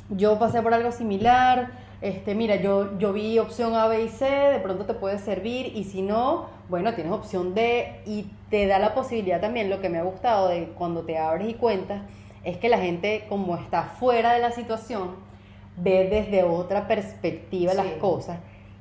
Yo 0.08 0.38
pasé 0.38 0.62
por 0.62 0.72
algo 0.72 0.92
similar, 0.92 1.79
este, 2.02 2.34
mira, 2.34 2.56
yo, 2.56 2.98
yo 2.98 3.12
vi 3.12 3.38
opción 3.38 3.74
A, 3.74 3.86
B 3.86 4.04
y 4.04 4.08
C, 4.08 4.24
de 4.24 4.58
pronto 4.60 4.86
te 4.86 4.94
puede 4.94 5.18
servir 5.18 5.72
y 5.74 5.84
si 5.84 6.00
no, 6.02 6.46
bueno, 6.68 6.94
tienes 6.94 7.12
opción 7.12 7.54
D 7.54 8.00
y 8.06 8.26
te 8.48 8.66
da 8.66 8.78
la 8.78 8.94
posibilidad 8.94 9.40
también, 9.40 9.68
lo 9.68 9.80
que 9.80 9.88
me 9.90 9.98
ha 9.98 10.02
gustado 10.02 10.48
de 10.48 10.68
cuando 10.76 11.02
te 11.02 11.18
abres 11.18 11.48
y 11.48 11.54
cuentas, 11.54 12.02
es 12.42 12.56
que 12.56 12.68
la 12.70 12.78
gente 12.78 13.26
como 13.28 13.56
está 13.56 13.82
fuera 13.82 14.32
de 14.32 14.40
la 14.40 14.50
situación, 14.50 15.10
ve 15.76 16.08
desde 16.08 16.42
otra 16.42 16.88
perspectiva 16.88 17.74
las 17.74 17.86
cosas 18.00 18.38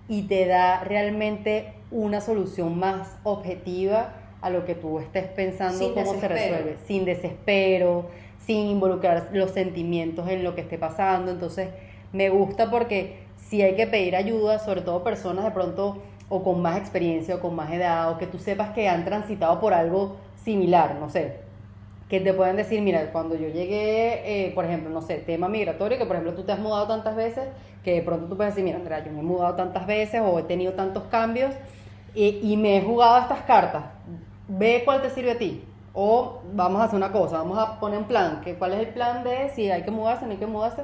y 0.07 0.23
te 0.23 0.45
da 0.45 0.83
realmente 0.83 1.73
una 1.91 2.21
solución 2.21 2.77
más 2.79 3.17
objetiva 3.23 4.13
a 4.41 4.49
lo 4.49 4.65
que 4.65 4.75
tú 4.75 4.99
estés 4.99 5.27
pensando 5.27 5.77
Sin 5.77 5.93
cómo 5.93 6.13
se 6.19 6.27
resuelve, 6.27 6.77
sin 6.85 7.05
desespero, 7.05 8.09
sin 8.45 8.67
involucrar 8.67 9.29
los 9.33 9.51
sentimientos 9.51 10.29
en 10.29 10.43
lo 10.43 10.55
que 10.55 10.61
esté 10.61 10.77
pasando. 10.77 11.31
Entonces, 11.31 11.69
me 12.11 12.29
gusta 12.29 12.69
porque 12.69 13.23
si 13.37 13.61
hay 13.61 13.75
que 13.75 13.87
pedir 13.87 14.15
ayuda, 14.15 14.59
sobre 14.59 14.81
todo 14.81 15.03
personas 15.03 15.45
de 15.45 15.51
pronto 15.51 16.01
o 16.29 16.43
con 16.43 16.61
más 16.61 16.77
experiencia 16.77 17.35
o 17.35 17.39
con 17.39 17.55
más 17.55 17.71
edad 17.71 18.11
o 18.11 18.17
que 18.17 18.27
tú 18.27 18.37
sepas 18.37 18.69
que 18.71 18.87
han 18.87 19.05
transitado 19.05 19.59
por 19.59 19.73
algo 19.73 20.17
similar, 20.43 20.95
no 20.99 21.09
sé, 21.09 21.37
que 22.09 22.19
te 22.19 22.33
pueden 22.33 22.55
decir, 22.55 22.81
mira, 22.81 23.11
cuando 23.11 23.35
yo 23.35 23.47
llegué, 23.49 24.47
eh, 24.47 24.51
por 24.53 24.65
ejemplo, 24.65 24.89
no 24.89 25.01
sé, 25.01 25.17
tema 25.17 25.47
migratorio, 25.47 25.97
que 25.97 26.05
por 26.05 26.15
ejemplo 26.15 26.35
tú 26.35 26.43
te 26.43 26.51
has 26.51 26.59
mudado 26.59 26.87
tantas 26.87 27.15
veces, 27.15 27.47
que 27.83 27.93
de 27.93 28.01
pronto 28.01 28.27
tú 28.27 28.35
puedes 28.35 28.55
decir, 28.55 28.65
mira, 28.65 29.03
yo 29.03 29.11
me 29.11 29.19
he 29.19 29.23
mudado 29.23 29.55
tantas 29.55 29.85
veces 29.85 30.21
o 30.23 30.39
he 30.39 30.43
tenido 30.43 30.73
tantos 30.73 31.03
cambios 31.03 31.53
y, 32.15 32.39
y 32.41 32.57
me 32.57 32.77
he 32.77 32.81
jugado 32.81 33.19
estas 33.19 33.41
cartas, 33.41 33.83
ve 34.47 34.81
cuál 34.85 35.01
te 35.01 35.09
sirve 35.09 35.31
a 35.31 35.37
ti. 35.37 35.63
O 35.93 36.41
vamos 36.53 36.81
a 36.81 36.85
hacer 36.85 36.97
una 36.97 37.11
cosa, 37.11 37.39
vamos 37.39 37.57
a 37.57 37.79
poner 37.79 37.97
un 37.99 38.05
plan, 38.05 38.41
que 38.41 38.55
cuál 38.55 38.73
es 38.73 38.79
el 38.79 38.87
plan 38.89 39.23
de 39.23 39.49
si 39.49 39.69
hay 39.69 39.81
que 39.83 39.91
mudarse, 39.91 40.25
no 40.25 40.31
hay 40.31 40.37
que 40.37 40.45
mudarse, 40.45 40.83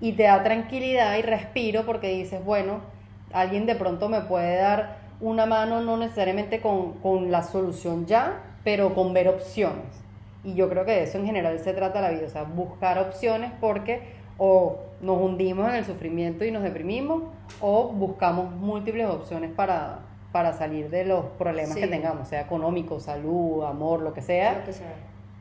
y 0.00 0.12
te 0.12 0.24
da 0.24 0.42
tranquilidad 0.42 1.16
y 1.16 1.22
respiro 1.22 1.84
porque 1.86 2.08
dices, 2.08 2.44
bueno, 2.44 2.80
alguien 3.32 3.66
de 3.66 3.74
pronto 3.74 4.08
me 4.08 4.20
puede 4.22 4.56
dar 4.56 4.96
una 5.20 5.46
mano, 5.46 5.80
no 5.80 5.96
necesariamente 5.96 6.60
con, 6.60 6.94
con 6.94 7.30
la 7.30 7.42
solución 7.42 8.06
ya, 8.06 8.40
pero 8.64 8.94
con 8.94 9.12
ver 9.14 9.28
opciones. 9.28 9.86
Y 10.42 10.54
yo 10.54 10.68
creo 10.68 10.84
que 10.84 10.92
de 10.92 11.02
eso 11.04 11.18
en 11.18 11.26
general 11.26 11.58
se 11.58 11.72
trata 11.72 12.00
la 12.00 12.10
vida, 12.10 12.26
o 12.26 12.30
sea, 12.30 12.42
buscar 12.42 12.98
opciones 12.98 13.50
porque 13.60 14.00
o 14.36 14.78
nos 15.00 15.20
hundimos 15.20 15.68
en 15.68 15.76
el 15.76 15.84
sufrimiento 15.84 16.44
y 16.44 16.50
nos 16.50 16.62
deprimimos 16.62 17.22
o 17.60 17.88
buscamos 17.88 18.50
múltiples 18.50 19.06
opciones 19.08 19.50
para, 19.52 20.00
para 20.32 20.52
salir 20.52 20.90
de 20.90 21.04
los 21.04 21.24
problemas 21.38 21.74
Sí. 21.74 21.80
que 21.80 21.86
tengamos, 21.86 22.28
sea 22.28 22.40
económico, 22.42 22.98
salud, 23.00 23.64
amor, 23.64 24.00
lo 24.00 24.12
que 24.12 24.20
sea. 24.22 24.58
Lo 24.58 24.64
que 24.64 24.72
sea. 24.72 24.92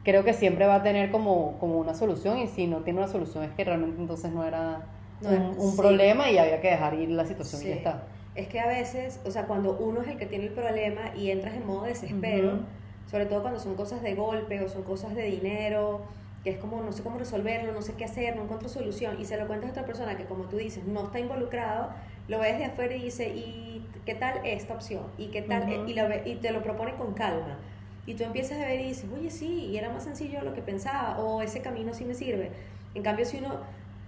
Creo 0.04 0.24
que 0.26 0.34
siempre 0.34 0.66
va 0.68 0.76
a 0.76 0.84
tener 0.84 1.12
como, 1.12 1.58
como 1.60 1.78
una 1.80 1.94
solución 1.94 2.38
y 2.40 2.48
si 2.48 2.68
no 2.68 2.82
tiene 2.84 3.00
una 3.00 3.08
solución 3.08 3.44
es 3.44 3.52
que 3.52 3.64
realmente 3.64 4.02
entonces 4.02 4.32
no 4.34 4.44
era 4.46 4.86
No, 5.22 5.30
un, 5.30 5.56
un 5.58 5.76
sí. 5.78 5.78
problema 5.78 6.30
y 6.30 6.38
había 6.38 6.60
que 6.62 6.70
dejar 6.70 6.94
ir 6.96 7.10
la 7.10 7.26
situación 7.26 7.64
y 7.64 7.68
ya 7.70 7.76
está. 7.76 8.04
Es 8.36 8.48
que 8.48 8.60
a 8.60 8.68
veces, 8.68 9.22
o 9.26 9.32
sea, 9.32 9.46
cuando 9.46 9.78
uno 9.78 10.02
es 10.02 10.08
el 10.08 10.18
que 10.18 10.26
tiene 10.26 10.46
el 10.46 10.54
problema 10.54 11.16
y 11.16 11.30
entras 11.32 11.54
en 11.56 11.66
modo 11.68 11.84
desespero, 11.84 12.62
sobre 13.06 13.26
todo 13.28 13.42
cuando 13.42 13.60
son 13.60 13.76
cosas 13.76 14.02
de 14.02 14.16
golpe 14.16 14.62
o 14.64 14.70
son 14.70 14.84
cosas 14.84 15.14
de 15.16 15.24
dinero, 15.26 16.08
que 16.44 16.50
es 16.50 16.58
como 16.58 16.82
no 16.82 16.92
sé 16.92 17.04
cómo 17.04 17.18
resolverlo, 17.20 17.72
no 17.74 17.82
sé 17.82 17.94
qué 17.96 18.06
hacer, 18.06 18.36
no 18.36 18.44
encuentro 18.44 18.70
solución, 18.70 19.18
y 19.20 19.26
se 19.26 19.38
lo 19.38 19.48
cuentas 19.48 19.70
a 19.70 19.72
otra 19.72 19.86
persona 19.86 20.18
que, 20.18 20.26
como 20.26 20.46
tú 20.46 20.58
dices, 20.58 20.84
no 20.86 21.04
está 21.06 21.20
involucrado, 21.20 21.92
lo 22.28 22.40
ves 22.40 22.58
de 22.58 22.66
afuera 22.66 22.96
y 22.96 23.04
dice, 23.04 23.30
¿y 23.36 23.88
qué 24.06 24.16
tal 24.16 24.42
esta 24.44 24.74
opción? 24.74 25.12
¿Y 25.18 25.28
qué 25.30 25.42
tal? 25.44 25.66
Y, 25.86 25.94
lo 25.94 26.08
ve- 26.10 26.24
y 26.26 26.36
te 26.36 26.52
lo 26.52 26.64
propone 26.64 26.96
con 26.96 27.14
calma. 27.14 27.60
Y 28.06 28.16
tú 28.16 28.24
empiezas 28.24 28.60
a 28.60 28.66
ver 28.68 28.82
y 28.82 28.90
dices, 28.90 29.10
oye, 29.12 29.30
sí, 29.32 29.66
y 29.68 29.78
era 29.78 29.90
más 29.90 30.04
sencillo 30.04 30.40
de 30.40 30.46
lo 30.46 30.54
que 30.54 30.62
pensaba, 30.62 31.20
o 31.20 31.42
ese 31.42 31.62
camino 31.62 31.94
sí 31.94 32.06
me 32.06 32.14
sirve. 32.16 32.52
En 32.94 33.04
cambio, 33.04 33.26
si 33.26 33.38
uno 33.38 33.62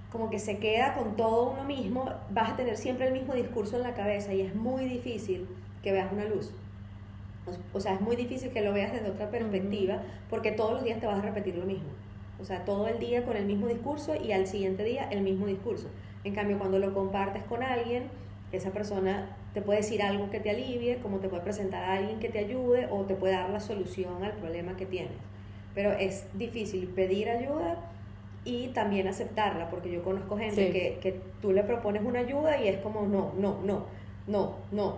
como 0.09 0.29
que 0.29 0.39
se 0.39 0.59
queda 0.59 0.93
con 0.93 1.15
todo 1.15 1.51
uno 1.51 1.63
mismo, 1.63 2.05
vas 2.29 2.51
a 2.51 2.55
tener 2.55 2.77
siempre 2.77 3.07
el 3.07 3.13
mismo 3.13 3.33
discurso 3.33 3.77
en 3.77 3.83
la 3.83 3.93
cabeza 3.95 4.33
y 4.33 4.41
es 4.41 4.55
muy 4.55 4.85
difícil 4.85 5.47
que 5.81 5.91
veas 5.91 6.11
una 6.11 6.25
luz. 6.25 6.53
O- 7.45 7.77
O 7.77 7.79
sea, 7.79 7.93
es 7.95 8.01
muy 8.01 8.15
difícil 8.15 8.51
que 8.51 8.61
lo 8.61 8.73
veas 8.73 8.91
desde 8.93 9.09
otra 9.09 9.29
perspectiva 9.31 10.03
porque 10.29 10.51
todos 10.51 10.73
los 10.73 10.83
días 10.83 10.99
te 10.99 11.07
vas 11.07 11.19
a 11.19 11.21
repetir 11.21 11.55
lo 11.55 11.65
mismo. 11.65 11.89
O 12.37 12.43
sea, 12.45 12.65
todo 12.65 12.87
el 12.87 12.99
día 12.99 13.23
con 13.25 13.37
el 13.37 13.45
mismo 13.45 13.67
discurso 13.67 14.15
y 14.15 14.31
al 14.31 14.47
siguiente 14.47 14.83
día 14.83 15.07
el 15.09 15.21
mismo 15.21 15.45
discurso. 15.47 15.91
En 16.23 16.33
cambio, 16.35 16.57
cuando 16.59 16.79
lo 16.79 16.93
compartes 16.93 17.43
con 17.43 17.63
alguien, 17.63 18.11
esa 18.51 18.71
persona 18.71 19.37
te 19.55 19.61
puede 19.61 19.79
decir 19.79 20.03
algo 20.03 20.29
que 20.29 20.39
te 20.41 20.49
alivie, 20.51 20.97
como 20.97 21.17
te 21.19 21.29
puede 21.29 21.41
presentar 21.41 21.83
a 21.85 21.93
alguien 21.93 22.19
que 22.19 22.29
te 22.29 22.39
ayude 22.39 22.87
o 22.91 23.05
te 23.05 23.15
puede 23.15 23.33
dar 23.33 23.49
la 23.49 23.61
solución 23.61 24.21
al 24.23 24.33
problema 24.33 24.75
que 24.75 24.85
tienes. 24.85 25.13
Pero 25.73 25.93
es 25.93 26.27
difícil 26.33 26.87
pedir 26.89 27.29
ayuda 27.29 27.77
y 28.43 28.67
también 28.69 29.07
aceptarla, 29.07 29.69
porque 29.69 29.89
yo 29.91 30.03
conozco 30.03 30.37
gente 30.37 30.67
Sí. 30.67 30.71
que, 30.73 30.99
que 31.01 31.21
tú 31.41 31.51
le 31.53 31.63
propones 31.63 32.03
una 32.03 32.19
ayuda 32.19 32.61
y 32.61 32.67
es 32.67 32.77
como, 32.81 33.07
no, 33.07 33.33
no, 33.39 33.61
no, 33.63 33.85
no, 34.27 34.55
no. 34.71 34.97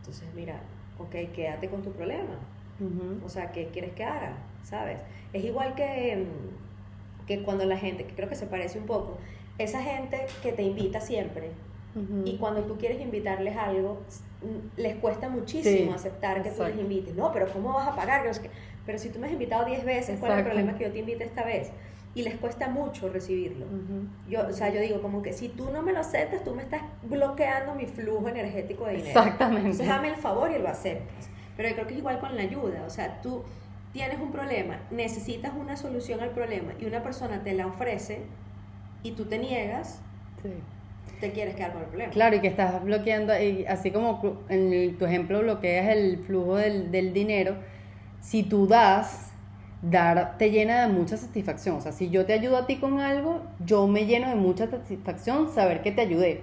Entonces, 0.00 0.28
mira, 0.34 0.56
ok, 0.98 1.32
quédate 1.32 1.68
con 1.68 1.82
tu 1.82 1.92
problema. 1.92 2.38
O 3.24 3.28
sea, 3.28 3.52
¿qué 3.52 3.66
quieres 3.68 3.92
que 3.92 4.02
haga? 4.02 4.36
¿Sabes? 4.64 4.98
Es 5.32 5.44
igual 5.44 5.76
que, 5.76 6.16
mm, 6.16 7.26
que 7.26 7.42
cuando 7.44 7.64
la 7.64 7.76
gente, 7.76 8.04
que 8.04 8.14
creo 8.16 8.28
que 8.28 8.34
se 8.34 8.46
parece 8.46 8.80
un 8.80 8.86
poco, 8.86 9.16
esa 9.58 9.80
gente 9.80 10.26
que 10.42 10.50
te 10.52 10.64
invita 10.64 11.00
siempre 11.00 11.50
Ujú. 11.94 12.22
y 12.26 12.36
cuando 12.38 12.62
tú 12.62 12.76
quieres 12.78 13.00
invitarles 13.00 13.56
algo, 13.56 14.00
mm, 14.42 14.80
les 14.80 14.94
cuesta 14.96 15.28
muchísimo 15.28 15.90
Sí, 15.90 15.94
aceptar 15.94 16.42
que 16.42 16.50
tú 16.50 16.62
les 16.62 16.70
exacto. 16.70 16.80
invites. 16.80 17.14
No, 17.14 17.32
pero 17.32 17.46
¿cómo 17.52 17.72
vas 17.74 17.88
a 17.88 17.94
pagar? 17.94 18.22
Pero 18.86 18.98
si 18.98 19.10
tú 19.10 19.18
me 19.18 19.26
has 19.26 19.32
invitado 19.32 19.64
10 19.64 19.84
veces, 19.84 20.18
¿cuál 20.18 20.32
es 20.32 20.38
el 20.38 20.40
Exacto. 20.40 20.44
problema 20.56 20.78
que 20.78 20.84
yo 20.84 20.92
te 20.92 20.98
invite 21.00 21.24
esta 21.24 21.44
vez? 21.44 21.70
Y 22.14 22.22
les 22.22 22.34
cuesta 22.36 22.68
mucho 22.68 23.08
recibirlo. 23.08 23.64
Yo, 24.28 24.46
o 24.48 24.52
sea, 24.52 24.68
yo 24.70 24.80
digo 24.80 25.00
como 25.00 25.22
que 25.22 25.32
si 25.32 25.48
tú 25.48 25.70
no 25.70 25.82
me 25.82 25.92
lo 25.92 26.00
aceptas, 26.00 26.44
tú 26.44 26.54
me 26.54 26.62
estás 26.62 26.82
bloqueando 27.02 27.74
mi 27.74 27.86
flujo 27.86 28.28
energético 28.28 28.84
de 28.86 28.94
dinero. 28.96 29.20
Exactamente. 29.20 29.60
Entonces 29.70 29.86
dame 29.88 30.08
el 30.08 30.16
favor 30.16 30.50
y 30.50 30.58
lo 30.58 30.68
aceptas. 30.68 31.28
Pero 31.56 31.68
yo 31.68 31.74
creo 31.74 31.86
que 31.86 31.94
es 31.94 31.98
igual 32.00 32.18
con 32.20 32.36
la 32.36 32.42
ayuda. 32.42 32.84
O 32.86 32.90
sea, 32.90 33.20
tú 33.22 33.42
tienes 33.92 34.18
un 34.20 34.30
problema, 34.32 34.78
necesitas 34.90 35.52
una 35.58 35.76
solución 35.76 36.20
al 36.20 36.30
problema 36.30 36.72
y 36.80 36.86
una 36.86 37.02
persona 37.02 37.42
te 37.44 37.52
la 37.54 37.66
ofrece 37.66 38.22
y 39.02 39.12
tú 39.12 39.24
te 39.26 39.38
niegas, 39.38 40.00
Sí. 40.42 40.48
Te 41.22 41.30
quieres 41.30 41.54
quedar 41.54 41.72
con 41.72 41.82
el 41.82 41.88
problema. 41.88 42.12
Claro, 42.12 42.36
y 42.36 42.40
que 42.40 42.48
estás 42.48 42.82
bloqueando, 42.84 43.32
y 43.40 43.64
así 43.66 43.92
como 43.92 44.40
en 44.48 44.98
tu 44.98 45.06
ejemplo 45.06 45.40
bloqueas 45.40 45.88
el 45.96 46.18
flujo 46.18 46.56
del, 46.56 46.90
del 46.90 47.12
dinero, 47.12 47.54
si 48.20 48.42
tú 48.42 48.66
das, 48.66 49.32
dar 49.82 50.36
te 50.36 50.50
llena 50.50 50.86
de 50.86 50.92
mucha 50.92 51.16
satisfacción. 51.16 51.76
O 51.76 51.80
sea, 51.80 51.92
si 51.92 52.10
yo 52.10 52.26
te 52.26 52.32
ayudo 52.32 52.56
a 52.56 52.66
ti 52.66 52.76
con 52.76 52.98
algo, 52.98 53.40
yo 53.64 53.86
me 53.86 54.04
lleno 54.04 54.28
de 54.28 54.34
mucha 54.34 54.66
satisfacción 54.66 55.48
saber 55.48 55.82
que 55.82 55.92
te 55.92 56.00
ayudé. 56.00 56.40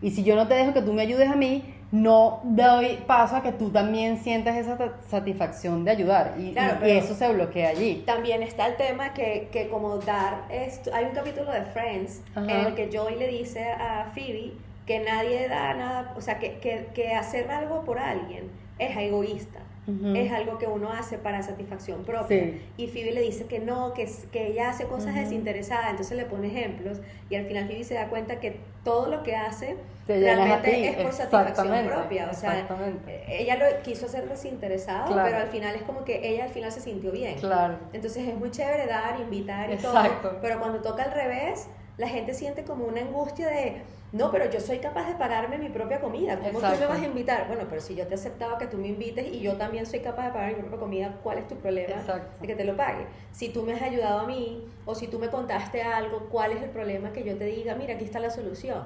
Y 0.00 0.10
si 0.10 0.24
yo 0.24 0.36
no 0.36 0.48
te 0.48 0.54
dejo 0.54 0.72
que 0.72 0.82
tú 0.82 0.94
me 0.94 1.02
ayudes 1.02 1.28
a 1.30 1.36
mí, 1.36 1.62
no 1.94 2.40
doy 2.42 2.98
paso 3.06 3.36
a 3.36 3.42
que 3.42 3.52
tú 3.52 3.70
también 3.70 4.16
sientas 4.18 4.56
esa 4.56 4.76
satisfacción 5.08 5.84
de 5.84 5.92
ayudar. 5.92 6.34
Y, 6.36 6.52
Claro, 6.52 6.74
y- 6.74 6.76
y 6.76 6.80
pero- 6.80 6.98
eso 7.04 7.14
se 7.14 7.32
bloquea 7.32 7.68
allí. 7.68 8.02
También 8.04 8.42
está 8.42 8.66
el 8.66 8.76
tema 8.76 9.14
que, 9.14 9.48
que 9.52 9.68
como 9.68 9.98
dar 9.98 10.42
esto, 10.50 10.90
hay 10.92 11.04
un 11.04 11.12
capítulo 11.12 11.52
de 11.52 11.62
Friends 11.62 12.20
Ajá. 12.34 12.50
en 12.50 12.66
el 12.66 12.74
que 12.74 12.90
Joey 12.92 13.14
le 13.16 13.28
dice 13.28 13.70
a 13.70 14.10
Phoebe 14.12 14.54
que 14.86 14.98
nadie 15.00 15.46
da 15.48 15.72
nada, 15.74 16.14
o 16.16 16.20
sea, 16.20 16.40
que, 16.40 16.58
que, 16.58 16.88
que 16.94 17.14
hacer 17.14 17.48
algo 17.50 17.84
por 17.84 18.00
alguien 18.00 18.50
es 18.80 18.96
egoísta. 18.96 19.60
Es 19.86 20.32
algo 20.32 20.56
que 20.58 20.66
uno 20.66 20.90
hace 20.90 21.18
para 21.18 21.42
satisfacción 21.42 22.04
propia. 22.04 22.26
Sí. 22.44 22.62
Y 22.78 22.86
Phoebe 22.88 23.12
le 23.12 23.20
dice 23.20 23.44
que 23.44 23.58
no, 23.58 23.92
que, 23.92 24.10
que 24.32 24.46
ella 24.48 24.70
hace 24.70 24.84
cosas 24.86 25.14
desinteresadas, 25.14 25.90
entonces 25.90 26.16
le 26.16 26.24
pone 26.24 26.46
ejemplos 26.46 27.00
y 27.28 27.34
al 27.36 27.44
final 27.46 27.66
Phoebe 27.66 27.84
se 27.84 27.94
da 27.94 28.08
cuenta 28.08 28.40
que 28.40 28.56
todo 28.82 29.10
lo 29.10 29.22
que 29.22 29.36
hace 29.36 29.76
Te 30.06 30.18
realmente 30.18 30.88
es 30.88 30.96
por 30.96 31.12
satisfacción 31.12 31.86
propia. 31.86 32.30
O 32.30 32.34
sea, 32.34 32.66
eh, 33.08 33.24
ella 33.28 33.56
lo 33.56 33.82
quiso 33.82 34.06
hacer 34.06 34.28
desinteresado, 34.28 35.12
Claro. 35.12 35.22
pero 35.28 35.42
al 35.42 35.48
final 35.48 35.74
es 35.74 35.82
como 35.82 36.04
que 36.04 36.28
ella 36.28 36.44
al 36.44 36.50
final 36.50 36.72
se 36.72 36.80
sintió 36.80 37.12
bien. 37.12 37.38
Claro. 37.38 37.76
Entonces 37.92 38.26
es 38.26 38.34
muy 38.34 38.50
chévere 38.50 38.86
dar, 38.86 39.20
invitar 39.20 39.68
y 39.70 39.74
Exacto. 39.74 40.28
todo, 40.28 40.38
pero 40.40 40.58
cuando 40.60 40.80
toca 40.80 41.02
al 41.02 41.12
revés, 41.12 41.66
la 41.98 42.08
gente 42.08 42.32
siente 42.34 42.64
como 42.64 42.86
una 42.86 43.02
angustia 43.02 43.48
de, 43.48 43.82
no, 44.14 44.30
pero 44.30 44.48
yo 44.48 44.60
soy 44.60 44.78
capaz 44.78 45.08
de 45.08 45.14
pagarme 45.16 45.58
mi 45.58 45.70
propia 45.70 46.00
comida, 46.00 46.36
¿cómo 46.38 46.50
tú 46.52 46.60
me 46.60 46.68
Exacto. 46.68 46.88
vas 46.88 47.00
a 47.02 47.04
invitar? 47.04 47.48
Bueno, 47.48 47.64
pero 47.68 47.80
si 47.80 47.96
yo 47.96 48.06
te 48.06 48.14
aceptaba 48.14 48.58
que 48.58 48.68
tú 48.68 48.78
me 48.78 48.86
invites 48.86 49.26
y 49.26 49.40
yo 49.40 49.56
también 49.56 49.86
soy 49.86 49.98
capaz 49.98 50.26
de 50.26 50.30
pagar 50.30 50.54
mi 50.54 50.60
propia 50.60 50.78
comida, 50.78 51.18
¿cuál 51.24 51.38
es 51.38 51.48
tu 51.48 51.56
problema 51.56 51.94
Exacto. 51.94 52.28
de 52.40 52.46
que 52.46 52.54
te 52.54 52.62
lo 52.64 52.76
pague? 52.76 53.06
Si 53.32 53.48
tú 53.48 53.64
me 53.64 53.72
has 53.72 53.82
ayudado 53.82 54.20
a 54.20 54.26
mí 54.28 54.68
o 54.86 54.94
si 54.94 55.08
tú 55.08 55.18
me 55.18 55.30
contaste 55.30 55.82
algo, 55.82 56.28
¿cuál 56.30 56.52
es 56.52 56.62
el 56.62 56.70
problema 56.70 57.12
que 57.12 57.24
yo 57.24 57.36
te 57.36 57.46
diga, 57.46 57.74
mira, 57.74 57.94
aquí 57.94 58.04
está 58.04 58.20
la 58.20 58.30
solución? 58.30 58.84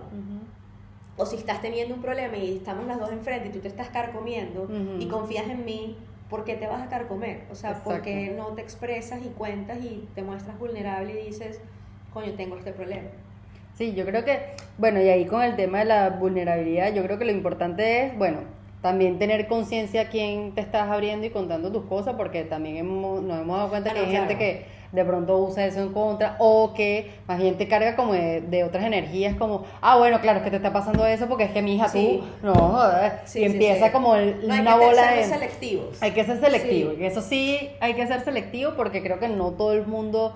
O 1.18 1.26
si 1.26 1.36
estás 1.36 1.60
teniendo 1.60 1.94
un 1.94 2.00
problema 2.00 2.38
y 2.38 2.56
estamos 2.56 2.86
las 2.86 2.98
dos 2.98 3.12
enfrente 3.12 3.48
y 3.48 3.52
tú 3.52 3.58
te 3.58 3.68
estás 3.68 3.90
carcomiendo 3.90 4.66
y 4.98 5.08
confías 5.08 5.50
en 5.50 5.62
mí, 5.66 5.98
¿por 6.30 6.44
qué 6.44 6.54
te 6.54 6.66
vas 6.66 6.80
a 6.80 6.88
carcomer? 6.88 7.42
O 7.50 7.54
sea, 7.54 7.74
¿por 7.74 8.00
qué 8.00 8.28
Exacto. 8.28 8.48
no 8.48 8.54
te 8.54 8.62
expresas 8.62 9.20
y 9.22 9.28
cuentas 9.28 9.78
y 9.84 10.08
te 10.14 10.22
muestras 10.22 10.58
vulnerable 10.58 11.20
y 11.20 11.26
dices, 11.26 11.60
coño, 12.14 12.32
tengo 12.32 12.56
este 12.56 12.72
problema? 12.72 13.10
Sí, 13.78 13.94
yo 13.94 14.04
creo 14.04 14.24
que, 14.24 14.40
bueno, 14.76 15.00
y 15.00 15.08
ahí 15.08 15.24
con 15.26 15.40
el 15.40 15.54
tema 15.54 15.78
de 15.78 15.84
la 15.84 16.10
vulnerabilidad, 16.10 16.92
yo 16.92 17.04
creo 17.04 17.16
que 17.16 17.24
lo 17.24 17.30
importante 17.30 18.06
es, 18.06 18.18
bueno, 18.18 18.38
también 18.82 19.20
tener 19.20 19.46
conciencia 19.46 20.00
a 20.02 20.08
quién 20.08 20.52
te 20.56 20.60
estás 20.60 20.88
abriendo 20.90 21.24
y 21.26 21.30
contando 21.30 21.70
tus 21.70 21.84
cosas, 21.84 22.16
porque 22.16 22.42
también 22.42 22.78
hemos- 22.78 23.22
nos 23.22 23.40
hemos 23.40 23.56
dado 23.56 23.68
cuenta 23.70 23.90
Ah, 23.90 23.94
que 23.94 24.00
no, 24.00 24.06
hay 24.06 24.10
claro. 24.10 24.26
gente 24.26 24.38
que 24.44 24.78
de 24.90 25.04
pronto 25.04 25.38
usa 25.38 25.64
eso 25.64 25.80
en 25.80 25.92
contra, 25.92 26.34
o 26.40 26.74
que 26.74 27.12
más 27.28 27.38
bien 27.38 27.56
te 27.56 27.68
carga 27.68 27.94
como 27.94 28.14
de, 28.14 28.40
de 28.40 28.64
otras 28.64 28.82
energías, 28.84 29.36
como, 29.36 29.64
ah, 29.80 29.96
bueno, 29.96 30.20
claro, 30.20 30.38
es 30.38 30.44
que 30.44 30.50
te 30.50 30.56
está 30.56 30.72
pasando 30.72 31.06
eso 31.06 31.28
porque 31.28 31.44
es 31.44 31.50
que 31.52 31.62
mi 31.62 31.76
hija 31.76 31.88
Sí. 31.88 32.20
tú, 32.42 32.46
no, 32.48 32.80
Sí, 33.26 33.40
y 33.42 33.44
empieza 33.44 33.86
sí. 33.86 33.92
como 33.92 34.16
el- 34.16 34.44
No 34.48 34.54
hay 34.54 34.60
una 34.60 34.76
que 34.76 34.84
bola 34.86 35.08
ser 35.10 35.16
de... 35.18 35.24
selectivos. 35.24 36.02
Hay 36.02 36.10
que 36.10 36.24
ser 36.24 36.40
selectivo, 36.40 36.94
y 36.98 37.04
eso 37.04 37.20
sí 37.22 37.70
hay 37.78 37.94
que 37.94 38.04
ser 38.08 38.22
selectivo 38.22 38.72
porque 38.76 39.04
creo 39.04 39.20
que 39.20 39.28
no 39.28 39.52
todo 39.52 39.72
el 39.72 39.86
mundo 39.86 40.34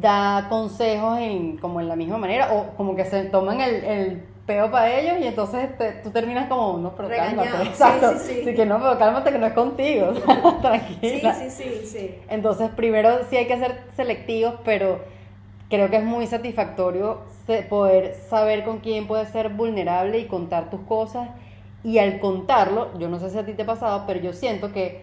da 0.00 0.46
consejos 0.48 1.18
en, 1.18 1.58
como 1.58 1.80
en 1.80 1.88
la 1.88 1.96
misma 1.96 2.18
manera 2.18 2.52
o 2.52 2.76
como 2.76 2.96
que 2.96 3.04
se 3.04 3.24
toman 3.24 3.60
el, 3.60 3.84
el 3.84 4.22
peo 4.46 4.70
para 4.70 4.92
ellos 4.98 5.16
y 5.20 5.26
entonces 5.26 5.76
te- 5.78 5.92
tú 6.02 6.10
terminas 6.10 6.48
como, 6.48 6.78
no, 6.78 6.94
pero 6.96 7.08
Regañado. 7.08 7.44
cálmate. 7.44 7.64
Sí, 7.66 7.70
Exacto. 7.70 8.18
sí, 8.18 8.34
sí. 8.34 8.40
Así 8.42 8.54
que 8.56 8.66
no, 8.66 8.78
pero 8.78 8.98
cálmate 8.98 9.30
que 9.32 9.38
no 9.38 9.46
es 9.46 9.52
contigo. 9.52 10.12
Sí, 10.24 10.60
Tranquila. 10.60 11.34
sí, 11.34 11.50
sí, 11.50 11.86
sí. 11.86 12.14
Entonces, 12.28 12.70
primero 12.70 13.10
sí 13.30 13.36
hay 13.36 13.46
que 13.46 13.58
ser 13.58 13.82
selectivos, 13.96 14.54
pero 14.64 15.00
creo 15.70 15.88
que 15.90 15.96
es 15.96 16.04
muy 16.04 16.26
satisfactorio 16.26 17.20
poder 17.68 18.14
saber 18.28 18.64
con 18.64 18.78
quién 18.80 19.06
puedes 19.06 19.28
ser 19.28 19.50
vulnerable 19.50 20.18
y 20.18 20.26
contar 20.26 20.70
tus 20.70 20.80
cosas. 20.80 21.28
Y 21.82 21.98
al 21.98 22.18
contarlo, 22.18 22.98
yo 22.98 23.08
no 23.08 23.18
sé 23.18 23.28
si 23.30 23.38
a 23.38 23.44
ti 23.44 23.52
te 23.52 23.62
ha 23.62 23.66
pasado, 23.66 24.04
pero 24.06 24.18
yo 24.20 24.32
siento 24.32 24.72
que 24.72 25.02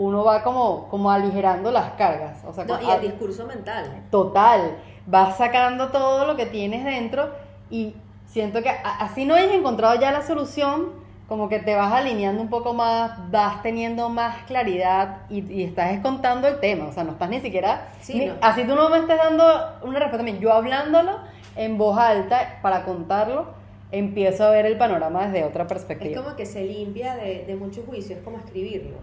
uno 0.00 0.24
va 0.24 0.42
como, 0.42 0.88
como 0.88 1.10
aligerando 1.10 1.70
las 1.70 1.90
cargas. 1.92 2.42
O 2.46 2.54
sea, 2.54 2.64
No, 2.64 2.80
y 2.80 2.90
el 2.90 3.02
discurso 3.02 3.46
mental. 3.46 3.84
Total, 4.10 4.78
vas 5.06 5.36
sacando 5.36 5.88
todo 5.88 6.26
lo 6.26 6.36
que 6.36 6.46
tienes 6.46 6.86
dentro 6.86 7.28
y 7.68 7.94
siento 8.26 8.62
que 8.62 8.70
así 8.70 9.26
no 9.26 9.34
hayas 9.34 9.52
encontrado 9.52 10.00
ya 10.00 10.10
la 10.10 10.22
solución, 10.22 10.98
como 11.28 11.50
que 11.50 11.58
te 11.58 11.74
vas 11.76 11.92
alineando 11.92 12.40
un 12.40 12.48
poco 12.48 12.72
más, 12.72 13.30
vas 13.30 13.60
teniendo 13.62 14.08
más 14.08 14.38
claridad 14.46 15.18
y, 15.28 15.40
y 15.52 15.64
estás 15.64 16.00
contando 16.00 16.48
el 16.48 16.60
tema, 16.60 16.86
o 16.88 16.92
sea, 16.92 17.04
no 17.04 17.12
estás 17.12 17.28
ni 17.28 17.40
siquiera, 17.40 17.88
Sí, 18.00 18.18
ni- 18.20 18.26
no. 18.26 18.34
así 18.40 18.64
tú 18.64 18.74
no 18.74 18.88
me 18.88 18.98
estés 19.00 19.18
dando 19.18 19.44
una 19.82 19.98
respuesta 19.98 20.22
a 20.22 20.24
mí, 20.32 20.38
yo 20.40 20.50
hablándolo 20.52 21.18
en 21.56 21.76
voz 21.76 21.98
alta 21.98 22.58
para 22.62 22.84
contarlo, 22.84 23.48
empiezo 23.92 24.44
a 24.44 24.50
ver 24.50 24.64
el 24.64 24.78
panorama 24.78 25.26
desde 25.26 25.44
otra 25.44 25.64
Es 25.64 25.68
perspectiva. 25.68 26.22
como 26.24 26.36
que 26.36 26.46
se 26.46 26.64
limpia 26.64 27.14
de, 27.16 27.44
de 27.44 27.54
muchos 27.54 27.84
juicios, 27.84 28.18
es 28.18 28.24
como 28.24 28.38
escribirlo. 28.38 28.96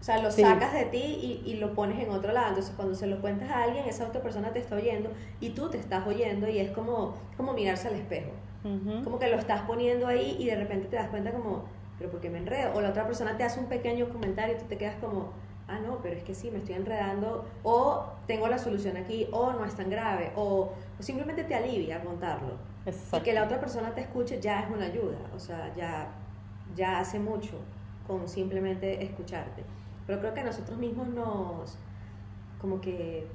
O 0.00 0.02
sea, 0.02 0.22
lo 0.22 0.30
Sí. 0.30 0.42
sacas 0.42 0.72
de 0.72 0.84
ti 0.86 0.98
y, 0.98 1.42
y 1.50 1.56
lo 1.56 1.74
pones 1.74 2.02
en 2.02 2.10
otro 2.10 2.32
lado. 2.32 2.48
Entonces, 2.48 2.72
cuando 2.74 2.94
se 2.94 3.06
lo 3.06 3.20
cuentas 3.20 3.50
a 3.50 3.64
alguien, 3.64 3.84
esa 3.86 4.06
otra 4.06 4.22
persona 4.22 4.50
te 4.52 4.58
está 4.60 4.76
oyendo 4.76 5.10
y 5.40 5.50
tú 5.50 5.68
te 5.68 5.76
estás 5.78 6.06
oyendo 6.06 6.48
y 6.48 6.58
es 6.58 6.70
como, 6.70 7.14
como 7.36 7.52
mirarse 7.52 7.88
al 7.88 7.94
espejo. 7.94 8.30
Como 9.04 9.18
que 9.18 9.28
lo 9.28 9.36
estás 9.36 9.62
poniendo 9.62 10.06
ahí 10.06 10.36
y 10.38 10.46
de 10.46 10.54
repente 10.56 10.88
te 10.88 10.96
das 10.96 11.08
cuenta 11.08 11.32
como, 11.32 11.64
pero 11.98 12.10
¿por 12.10 12.20
qué 12.20 12.28
me 12.28 12.38
enredo? 12.38 12.72
O 12.74 12.80
la 12.82 12.90
otra 12.90 13.06
persona 13.06 13.36
te 13.36 13.42
hace 13.44 13.58
un 13.60 13.66
pequeño 13.66 14.08
comentario 14.10 14.54
y 14.56 14.58
tú 14.58 14.66
te 14.66 14.76
quedas 14.76 14.96
como, 14.96 15.32
ah, 15.68 15.78
no, 15.80 15.98
pero 16.02 16.14
es 16.16 16.22
que 16.24 16.34
sí, 16.34 16.50
me 16.50 16.58
estoy 16.58 16.74
enredando, 16.74 17.46
o 17.62 18.04
tengo 18.26 18.48
la 18.48 18.58
solución 18.58 18.98
aquí, 18.98 19.28
o 19.32 19.52
no 19.52 19.64
es 19.64 19.74
tan 19.74 19.88
grave, 19.88 20.32
o, 20.36 20.72
o 20.98 21.02
simplemente 21.02 21.44
te 21.44 21.54
alivia 21.54 22.02
contarlo. 22.02 22.54
Y 22.84 22.90
Exacto. 22.90 23.24
que 23.24 23.32
la 23.32 23.44
otra 23.44 23.60
persona 23.60 23.94
te 23.94 24.02
escuche 24.02 24.40
ya 24.40 24.60
es 24.60 24.70
una 24.70 24.86
ayuda, 24.86 25.18
o 25.34 25.38
sea, 25.38 25.72
ya, 25.74 26.08
ya 26.76 26.98
hace 27.00 27.18
mucho 27.18 27.52
con 28.06 28.28
simplemente 28.28 29.02
escucharte. 29.02 29.62
Pero 30.10 30.22
creo 30.22 30.34
que 30.34 30.42
nosotros 30.42 30.76
mismos 30.76 31.06
nos, 31.10 31.78
como 32.60 32.80
que, 32.80 33.28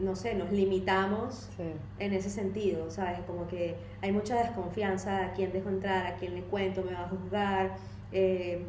no 0.00 0.16
sé, 0.16 0.34
nos 0.34 0.50
limitamos 0.50 1.50
Sí. 1.58 1.64
en 1.98 2.14
ese 2.14 2.30
sentido, 2.30 2.90
¿sabes? 2.90 3.18
Como 3.26 3.46
que 3.46 3.76
hay 4.00 4.12
mucha 4.12 4.36
desconfianza 4.42 5.26
a 5.26 5.32
quién 5.34 5.52
dejo 5.52 5.68
entrar, 5.68 6.06
a 6.06 6.14
quién 6.16 6.34
le 6.34 6.40
cuento, 6.40 6.82
me 6.82 6.94
va 6.94 7.02
a 7.02 7.08
juzgar, 7.10 7.76
eh, 8.12 8.64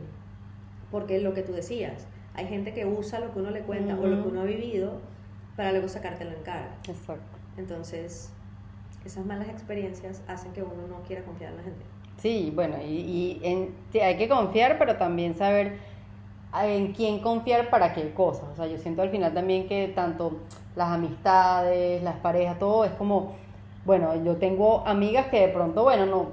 porque 0.92 1.22
lo 1.22 1.34
que 1.34 1.42
tú 1.42 1.54
decías, 1.54 2.06
hay 2.34 2.48
gente 2.48 2.74
que 2.74 2.86
usa 2.86 3.22
lo 3.22 3.32
que 3.32 3.40
uno 3.40 3.52
le 3.52 3.62
cuenta 3.62 3.98
o 3.98 4.06
lo 4.06 4.22
que 4.22 4.28
uno 4.28 4.42
ha 4.42 4.46
vivido 4.46 5.00
para 5.56 5.72
luego 5.72 5.88
sacártelo 5.88 6.32
en 6.32 6.44
cara. 6.44 6.76
Exacto. 6.86 7.38
Entonces, 7.56 8.30
esas 9.06 9.26
malas 9.26 9.48
experiencias 9.48 10.22
hacen 10.28 10.52
que 10.52 10.64
uno 10.64 10.86
no 10.90 11.02
quiera 11.04 11.24
confiar 11.24 11.52
en 11.52 11.58
la 11.60 11.64
gente. 11.64 11.86
Sí, 12.18 12.52
bueno, 12.54 12.76
y, 12.84 12.90
y 12.92 13.40
en- 13.44 13.74
sí, 13.94 14.02
hay 14.02 14.18
que 14.18 14.28
confiar, 14.28 14.78
pero 14.78 14.98
también 14.98 15.34
saber 15.34 15.96
en 16.66 16.94
quién 16.94 17.20
confiar 17.20 17.70
para 17.70 17.94
qué 17.94 18.14
cosas. 18.14 18.46
O 18.52 18.56
sea, 18.56 18.68
yo 18.68 18.78
siento 18.78 19.02
al 19.02 19.10
final 19.10 19.34
también 19.34 19.68
que 19.68 19.88
tanto 19.90 20.38
las 20.76 20.90
amistades, 20.90 22.02
las 22.04 22.16
parejas, 22.18 22.58
todo 22.60 22.86
es 22.86 22.92
como, 22.92 23.34
bueno, 23.86 24.16
yo 24.24 24.38
tengo 24.38 24.84
amigas 24.86 25.28
que 25.28 25.42
de 25.42 25.48
pronto, 25.50 25.84
bueno, 25.84 26.06
no 26.06 26.26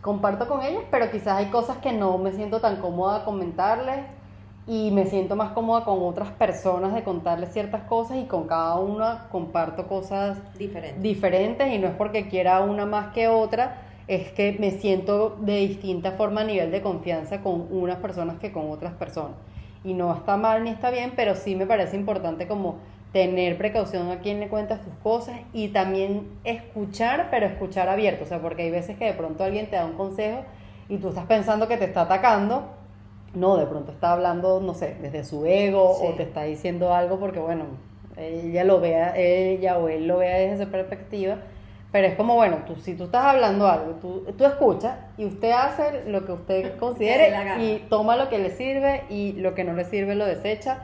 comparto 0.00 0.48
con 0.48 0.62
ellas, 0.62 0.82
pero 0.90 1.10
quizás 1.10 1.38
hay 1.38 1.46
cosas 1.46 1.78
que 1.78 1.92
no 1.92 2.18
me 2.18 2.32
siento 2.32 2.60
tan 2.60 2.76
cómoda 2.76 3.24
comentarles 3.24 4.00
y 4.66 4.90
me 4.92 5.06
siento 5.06 5.34
más 5.36 5.52
cómoda 5.52 5.84
con 5.84 6.02
otras 6.02 6.30
personas 6.30 6.94
de 6.94 7.02
contarles 7.02 7.52
ciertas 7.52 7.82
cosas 7.82 8.18
y 8.18 8.24
con 8.24 8.46
cada 8.46 8.76
una 8.76 9.28
comparto 9.30 9.86
cosas 9.88 10.38
Diferente. 10.58 11.00
diferentes 11.00 11.72
y 11.72 11.78
no 11.78 11.88
es 11.88 11.94
porque 11.94 12.28
quiera 12.28 12.60
una 12.60 12.86
más 12.86 13.12
que 13.12 13.28
otra, 13.28 13.82
es 14.08 14.30
que 14.32 14.56
me 14.58 14.70
siento 14.72 15.36
de 15.40 15.56
distinta 15.56 16.12
forma 16.12 16.42
a 16.42 16.44
nivel 16.44 16.70
de 16.70 16.82
confianza 16.82 17.40
con 17.40 17.66
unas 17.70 17.98
personas 17.98 18.38
que 18.38 18.52
con 18.52 18.70
otras 18.70 18.92
personas. 18.94 19.36
Y 19.84 19.94
no 19.94 20.14
está 20.14 20.36
mal 20.36 20.62
ni 20.64 20.70
está 20.70 20.90
bien, 20.90 21.12
pero 21.16 21.34
sí 21.34 21.56
me 21.56 21.66
parece 21.66 21.96
importante 21.96 22.46
como 22.46 22.76
tener 23.12 23.58
precaución 23.58 24.10
a 24.10 24.20
quién 24.20 24.40
le 24.40 24.48
cuentas 24.48 24.80
tus 24.82 24.94
cosas 25.02 25.36
y 25.52 25.68
también 25.68 26.28
escuchar, 26.44 27.28
pero 27.30 27.46
escuchar 27.46 27.88
abierto, 27.88 28.24
o 28.24 28.26
sea, 28.26 28.40
porque 28.40 28.62
hay 28.62 28.70
veces 28.70 28.96
que 28.96 29.04
de 29.04 29.12
pronto 29.12 29.44
alguien 29.44 29.66
te 29.68 29.76
da 29.76 29.84
un 29.84 29.92
consejo 29.94 30.44
y 30.88 30.96
tú 30.96 31.08
estás 31.08 31.26
pensando 31.26 31.68
que 31.68 31.76
te 31.76 31.84
está 31.84 32.02
atacando, 32.02 32.64
no, 33.34 33.56
de 33.56 33.66
pronto 33.66 33.92
está 33.92 34.12
hablando, 34.12 34.60
no 34.60 34.72
sé, 34.74 34.96
desde 35.02 35.24
su 35.24 35.44
ego 35.46 35.94
Sí. 36.00 36.06
o 36.08 36.14
te 36.14 36.22
está 36.22 36.42
diciendo 36.44 36.94
algo 36.94 37.18
porque, 37.18 37.38
bueno, 37.38 37.64
ella 38.16 38.64
lo 38.64 38.80
vea, 38.80 39.14
ella 39.16 39.78
o 39.78 39.88
él 39.88 40.06
lo 40.06 40.18
vea 40.18 40.36
desde 40.38 40.62
esa 40.62 40.70
perspectiva, 40.70 41.36
pero 41.92 42.06
es 42.06 42.14
como, 42.14 42.34
bueno, 42.34 42.62
tú, 42.66 42.76
si 42.76 42.94
tú 42.94 43.04
estás 43.04 43.26
hablando 43.26 43.68
algo, 43.68 43.92
tú, 43.96 44.24
tú 44.36 44.46
escuchas 44.46 44.96
y 45.18 45.26
usted 45.26 45.50
hace 45.52 46.04
lo 46.06 46.24
que 46.24 46.32
usted 46.32 46.78
considere 46.78 47.60
y 47.60 47.80
toma 47.90 48.16
lo 48.16 48.30
que 48.30 48.38
le 48.38 48.50
sirve 48.50 49.04
y 49.10 49.34
lo 49.34 49.54
que 49.54 49.62
no 49.62 49.74
le 49.74 49.84
sirve 49.84 50.14
lo 50.14 50.24
desecha, 50.24 50.78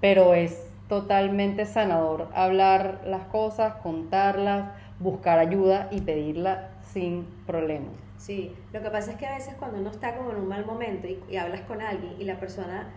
pero 0.00 0.32
es 0.32 0.66
totalmente 0.88 1.66
sanador 1.66 2.28
hablar 2.34 3.02
las 3.04 3.24
cosas, 3.24 3.74
contarlas, 3.82 4.70
buscar 5.00 5.38
ayuda 5.38 5.88
y 5.90 6.00
pedirla 6.00 6.70
sin 6.80 7.26
problemas. 7.46 7.92
Sí, 8.16 8.56
lo 8.72 8.80
que 8.80 8.88
pasa 8.88 9.10
es 9.10 9.16
que 9.18 9.26
a 9.26 9.34
veces 9.34 9.54
cuando 9.58 9.78
uno 9.78 9.90
está 9.90 10.16
como 10.16 10.30
en 10.30 10.36
un 10.36 10.48
mal 10.48 10.64
momento 10.64 11.06
y, 11.06 11.22
y 11.30 11.36
hablas 11.36 11.60
con 11.62 11.82
alguien 11.82 12.14
y 12.18 12.24
la 12.24 12.36
persona 12.40 12.88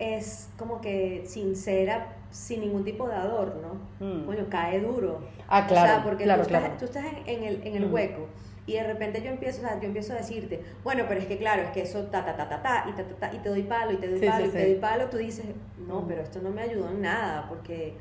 es 0.00 0.48
como 0.58 0.80
que 0.80 1.22
sincera, 1.26 2.06
sin 2.30 2.60
ningún 2.62 2.84
tipo 2.84 3.06
de 3.08 3.14
adorno, 3.14 3.74
Mm. 4.00 4.24
coño, 4.24 4.46
cae 4.48 4.80
duro. 4.80 5.20
Ah, 5.48 5.66
claro, 5.66 5.82
O 5.92 5.94
sea, 5.96 6.02
porque 6.04 6.24
claro, 6.24 6.42
tú, 6.46 6.54
estás, 6.54 6.78
tú 6.78 6.84
estás 6.86 7.04
en, 7.04 7.18
en 7.28 7.44
el, 7.44 7.66
en 7.66 7.76
el 7.76 7.86
Mm. 7.86 7.92
hueco 7.92 8.26
y 8.66 8.74
de 8.74 8.84
repente 8.84 9.20
yo 9.22 9.30
empiezo, 9.30 9.62
o 9.62 9.68
sea, 9.68 9.78
yo 9.80 9.86
empiezo 9.86 10.12
a 10.12 10.16
decirte, 10.16 10.62
bueno, 10.84 11.04
pero 11.08 11.20
es 11.20 11.26
que 11.26 11.36
claro, 11.38 11.62
es 11.62 11.70
que 11.70 11.82
eso 11.82 12.04
ta, 12.04 12.24
ta, 12.24 12.36
ta, 12.36 12.48
ta, 12.48 12.62
ta, 12.62 12.84
y 12.88 12.92
ta, 12.92 13.02
ta, 13.04 13.14
ta, 13.30 13.34
y 13.34 13.38
te 13.38 13.48
doy 13.48 13.62
palo, 13.62 13.92
y 13.92 13.96
te 13.96 14.08
doy 14.08 14.20
Sí, 14.20 14.26
palo, 14.26 14.44
sí, 14.44 14.48
y 14.48 14.52
te 14.52 14.66
doy 14.70 14.74
palo, 14.80 15.06
tú 15.06 15.16
dices, 15.18 15.44
no, 15.86 16.00
Mm. 16.02 16.06
pero 16.08 16.22
esto 16.22 16.40
no 16.40 16.50
me 16.50 16.62
ayudó 16.62 16.88
en 16.88 17.02
nada, 17.02 17.46
porque 17.48 17.94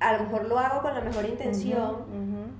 a 0.00 0.12
lo 0.16 0.24
mejor 0.24 0.46
lo 0.48 0.58
hago 0.58 0.82
con 0.82 0.94
la 0.94 1.00
mejor 1.00 1.24
intención, 1.24 1.96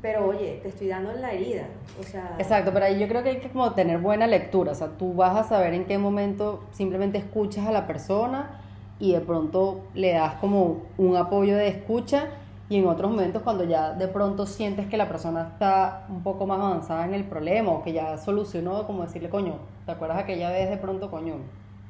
pero 0.01 0.27
oye, 0.29 0.61
te 0.63 0.69
estoy 0.69 0.89
dando 0.89 1.11
en 1.13 1.21
la 1.21 1.33
herida, 1.33 1.65
o 2.01 2.03
sea... 2.05 2.37
Exacto, 2.39 2.73
pero 2.73 2.87
ahí 2.87 2.99
yo 2.99 3.07
creo 3.09 3.23
que 3.23 3.31
hay 3.31 3.39
que 3.41 3.51
como 3.51 3.73
tener 3.75 3.99
buena 3.99 4.27
lectura, 4.27 4.73
o 4.73 4.75
sea, 4.75 4.89
tú 4.97 5.13
vas 5.15 5.37
a 5.37 5.45
saber 5.45 5.75
en 5.75 5.85
qué 5.85 5.99
momento 5.99 6.65
simplemente 6.73 7.19
escuchas 7.19 7.67
a 7.67 7.73
la 7.73 7.87
persona 7.87 8.62
y 9.03 9.11
de 9.13 9.21
pronto 9.21 9.81
le 9.95 10.13
das 10.13 10.35
como 10.35 10.77
un 10.97 11.17
apoyo 11.17 11.57
de 11.57 11.67
escucha 11.67 12.29
y 12.69 12.77
en 12.77 12.87
otros 12.87 13.11
momentos 13.11 13.43
cuando 13.43 13.65
ya 13.65 13.95
de 13.95 14.07
pronto 14.07 14.47
sientes 14.47 14.87
que 14.87 14.97
la 14.97 15.09
persona 15.09 15.49
está 15.53 16.07
un 16.09 16.23
poco 16.23 16.47
más 16.47 16.61
avanzada 16.61 17.05
en 17.05 17.13
el 17.13 17.25
problema 17.25 17.73
o 17.73 17.83
que 17.83 17.93
ya 17.93 18.17
solucionó, 18.17 18.87
como 18.87 19.03
decirle, 19.03 19.29
coño, 19.29 19.55
¿te 19.87 19.91
acuerdas 19.91 20.19
aquella 20.19 20.51
vez 20.51 20.71
de 20.71 20.77
pronto, 20.77 21.11
coño? 21.11 21.35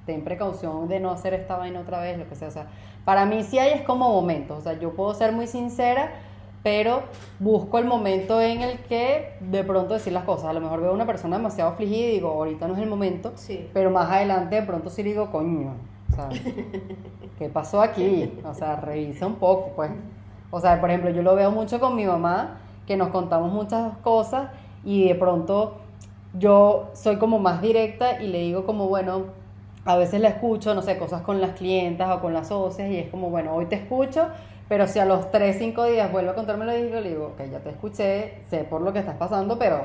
Ten 0.07 0.25
precaución 0.25 0.88
de 0.88 1.01
no 1.01 1.11
hacer 1.11 1.35
esta 1.35 1.59
vaina 1.59 1.81
otra 1.81 2.01
vez, 2.01 2.16
lo 2.18 2.27
que 2.27 2.35
sea, 2.35 2.48
o 2.48 2.51
sea, 2.51 2.66
para 3.05 3.27
mí 3.27 3.42
sí 3.42 3.59
hay 3.59 3.72
es 3.75 3.83
como 3.83 4.09
momentos, 4.09 4.61
o 4.61 4.62
sea, 4.62 4.72
yo 4.81 4.94
puedo 4.94 5.12
ser 5.12 5.33
muy 5.33 5.46
sincera, 5.46 6.12
pero 6.62 7.03
busco 7.38 7.79
el 7.79 7.85
momento 7.85 8.40
en 8.40 8.62
el 8.62 8.79
que 8.79 9.35
de 9.40 9.64
pronto 9.64 9.92
decir 9.94 10.14
las 10.14 10.25
cosas. 10.25 10.46
A 10.46 10.53
lo 10.55 10.61
mejor 10.61 10.81
veo 10.81 10.92
a 10.92 10.94
una 10.94 11.05
persona 11.07 11.37
demasiado 11.37 11.72
afligida 11.72 12.07
y 12.07 12.12
digo, 12.12 12.31
ahorita 12.31 12.66
no 12.68 12.75
es 12.75 12.81
el 12.81 12.88
momento, 12.88 13.33
Sí. 13.35 13.68
pero 13.75 13.90
más 13.90 14.11
adelante 14.11 14.57
de 14.57 14.62
pronto 14.62 14.88
sí 14.88 15.03
le 15.03 15.11
digo, 15.11 15.31
coño, 15.31 15.75
o 16.12 16.14
sea, 16.14 16.29
¿qué 17.38 17.48
pasó 17.48 17.81
aquí? 17.83 18.38
O 18.44 18.55
sea, 18.55 18.77
revisa 18.77 19.27
un 19.27 19.37
poco, 19.37 19.70
pues. 19.75 19.90
O 20.51 20.61
sea, 20.61 20.81
por 20.81 20.90
ejemplo, 20.90 21.11
yo 21.11 21.22
lo 21.22 21.35
veo 21.35 21.51
mucho 21.51 21.81
con 21.81 21.96
mi 21.96 22.05
mamá, 22.05 22.59
que 22.87 22.96
nos 22.96 23.09
contamos 23.09 23.53
muchas 23.53 23.96
cosas 23.98 24.51
y 24.85 25.09
de 25.09 25.14
pronto 25.14 25.79
yo 26.38 26.90
soy 26.94 27.16
como 27.16 27.38
más 27.38 27.62
directa 27.62 28.20
y 28.20 28.29
le 28.29 28.38
digo 28.40 28.64
como, 28.66 28.88
bueno, 28.88 29.25
a 29.85 29.96
veces 29.96 30.20
la 30.20 30.29
escucho, 30.29 30.75
no 30.75 30.83
sé, 30.83 30.98
cosas 30.98 31.22
con 31.22 31.40
las 31.40 31.53
clientas 31.53 32.11
o 32.11 32.20
con 32.20 32.33
las 32.35 32.48
socias 32.48 32.90
y 32.90 32.98
es 32.98 33.09
como, 33.11 33.31
bueno, 33.31 33.55
hoy 33.55 33.66
te 33.66 33.77
escucho, 33.77 34.29
pero 34.68 34.87
si 34.87 34.98
a 34.98 35.05
los 35.05 35.31
3, 35.31 35.57
5 35.59 35.85
días 35.87 36.11
vuelvo 36.12 36.31
a 36.31 36.35
contarme 36.35 36.64
lo 36.64 36.72
digo, 36.72 37.01
le 37.01 37.09
digo, 37.11 37.27
ok, 37.35 37.51
ya 37.51 37.59
te 37.61 37.70
escuché, 37.70 38.42
sé 38.48 38.64
por 38.64 38.81
lo 38.81 38.92
que 38.92 39.01
estás 39.01 39.16
pasando, 39.16 39.59
pero 39.59 39.81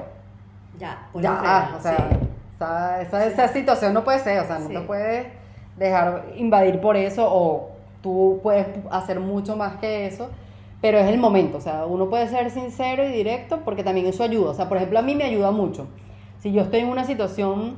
Ya, 0.79 1.07
por 1.13 1.21
ya, 1.21 1.73
o 1.77 1.81
sea, 1.81 1.95
sí. 1.97 2.27
esa, 2.55 3.01
esa, 3.01 3.25
esa 3.25 3.47
situación 3.49 3.93
no 3.93 4.03
puede 4.03 4.19
ser, 4.19 4.39
o 4.39 4.45
sea, 4.45 4.59
no 4.59 4.67
Sí. 4.67 4.73
te 4.73 4.81
puedes 4.81 5.27
dejar 5.77 6.25
invadir 6.35 6.79
por 6.81 6.97
eso 6.97 7.27
o 7.31 7.69
tú 8.01 8.39
puedes 8.43 8.67
hacer 8.91 9.19
mucho 9.19 9.55
más 9.55 9.77
que 9.77 10.05
eso, 10.07 10.29
pero 10.81 10.97
es 10.99 11.07
el 11.07 11.17
momento, 11.17 11.57
o 11.57 11.61
sea, 11.61 11.85
uno 11.85 12.09
puede 12.09 12.27
ser 12.27 12.51
sincero 12.51 13.03
y 13.03 13.11
directo 13.11 13.59
porque 13.65 13.83
también 13.83 14.05
eso 14.07 14.23
ayuda, 14.23 14.51
o 14.51 14.53
sea, 14.53 14.67
por 14.67 14.77
ejemplo, 14.77 14.99
a 14.99 15.01
mí 15.01 15.15
me 15.15 15.23
ayuda 15.23 15.51
mucho. 15.51 15.87
Si 16.39 16.51
yo 16.51 16.61
estoy 16.61 16.81
en 16.81 16.89
una 16.89 17.03
situación 17.03 17.77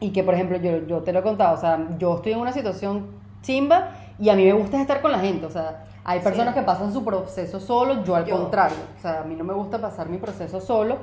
y 0.00 0.10
que, 0.10 0.24
por 0.24 0.34
ejemplo, 0.34 0.56
yo, 0.58 0.84
yo 0.86 1.02
te 1.02 1.12
lo 1.12 1.20
he 1.20 1.22
contado, 1.22 1.54
o 1.54 1.60
sea, 1.60 1.86
yo 1.98 2.16
estoy 2.16 2.32
en 2.32 2.40
una 2.40 2.52
situación 2.52 3.06
chimba 3.42 3.90
y 4.18 4.28
a 4.30 4.34
mí 4.34 4.44
me 4.44 4.52
gusta 4.52 4.80
estar 4.80 5.00
con 5.00 5.12
la 5.12 5.18
gente, 5.20 5.46
o 5.46 5.50
sea, 5.50 5.84
hay 6.04 6.18
Sí. 6.18 6.24
personas 6.24 6.54
que 6.54 6.62
pasan 6.62 6.92
su 6.92 7.04
proceso 7.04 7.60
solo, 7.60 8.04
yo 8.04 8.16
al 8.16 8.24
Yo. 8.26 8.36
contrario, 8.36 8.76
o 8.98 9.00
sea, 9.00 9.20
a 9.20 9.24
mí 9.24 9.34
no 9.36 9.44
me 9.44 9.54
gusta 9.54 9.78
pasar 9.78 10.08
mi 10.08 10.18
proceso 10.18 10.60
solo, 10.60 10.98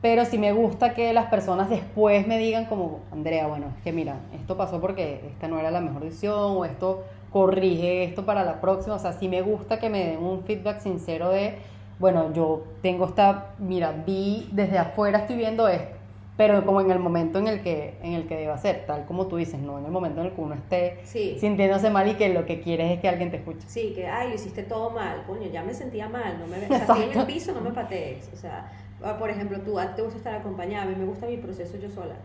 pero 0.00 0.24
sí 0.24 0.38
me 0.38 0.52
gusta 0.52 0.94
que 0.94 1.12
las 1.12 1.26
personas 1.26 1.68
después 1.70 2.26
me 2.26 2.38
digan 2.38 2.66
como, 2.66 3.00
Andrea, 3.12 3.46
bueno, 3.46 3.66
es 3.76 3.82
que 3.82 3.92
mira, 3.92 4.16
esto 4.34 4.56
pasó 4.56 4.80
porque 4.80 5.20
esta 5.28 5.48
no 5.48 5.58
era 5.58 5.70
la 5.70 5.80
mejor 5.80 6.04
decisión 6.04 6.34
o 6.56 6.64
esto 6.64 7.04
corrige 7.32 8.04
esto 8.04 8.24
para 8.24 8.44
la 8.44 8.60
próxima, 8.60 8.94
o 8.94 8.98
sea, 8.98 9.12
sí 9.12 9.28
me 9.28 9.42
gusta 9.42 9.78
que 9.78 9.90
me 9.90 10.04
den 10.06 10.18
un 10.22 10.44
feedback 10.44 10.80
sincero 10.80 11.30
de, 11.30 11.56
bueno, 11.98 12.32
yo 12.32 12.64
tengo 12.80 13.06
esta, 13.06 13.54
mira, 13.58 13.92
vi 14.06 14.48
desde 14.52 14.78
afuera 14.78 15.18
estoy 15.18 15.36
viendo 15.36 15.68
esto, 15.68 15.96
pero 16.36 16.64
como 16.64 16.80
en 16.80 16.92
el 16.92 17.00
momento 17.00 17.40
en 17.40 17.48
el 17.48 17.60
que 17.62 17.98
en 18.00 18.12
el 18.14 18.28
que 18.28 18.36
deba 18.36 18.56
ser, 18.56 18.84
tal 18.86 19.04
como 19.04 19.26
tú 19.26 19.36
dices, 19.36 19.58
no 19.60 19.78
en 19.78 19.84
el 19.84 19.90
momento 19.90 20.20
en 20.20 20.26
el 20.28 20.32
que 20.32 20.40
uno 20.40 20.54
esté 20.54 21.00
Sí. 21.02 21.36
sintiéndose 21.40 21.90
mal 21.90 22.06
y 22.08 22.14
que 22.14 22.28
lo 22.28 22.46
que 22.46 22.60
quieres 22.60 22.92
es 22.92 23.00
que 23.00 23.08
alguien 23.08 23.30
te 23.32 23.38
escuche. 23.38 23.66
Sí, 23.68 23.92
que, 23.94 24.06
ay, 24.06 24.28
lo 24.28 24.34
hiciste 24.36 24.62
todo 24.62 24.90
mal, 24.90 25.24
coño, 25.26 25.48
ya 25.52 25.64
me 25.64 25.74
sentía 25.74 26.08
mal, 26.08 26.38
no 26.38 26.46
me, 26.46 26.64
o 26.64 26.68
sea, 26.86 27.04
en 27.04 27.18
el 27.18 27.26
piso, 27.26 27.52
no 27.52 27.60
me 27.60 27.72
patees, 27.72 28.30
o 28.32 28.36
sea, 28.36 28.70
por 29.18 29.30
ejemplo, 29.30 29.60
tú, 29.60 29.78
a 29.78 29.88
ti 29.88 29.96
te 29.96 30.02
gusta 30.02 30.18
estar 30.18 30.34
acompañada, 30.34 30.84
a 30.84 30.86
mí 30.86 30.94
me 30.96 31.04
gusta 31.04 31.26
mi 31.26 31.36
proceso 31.36 31.76
yo 31.78 31.90
sola, 31.90 32.16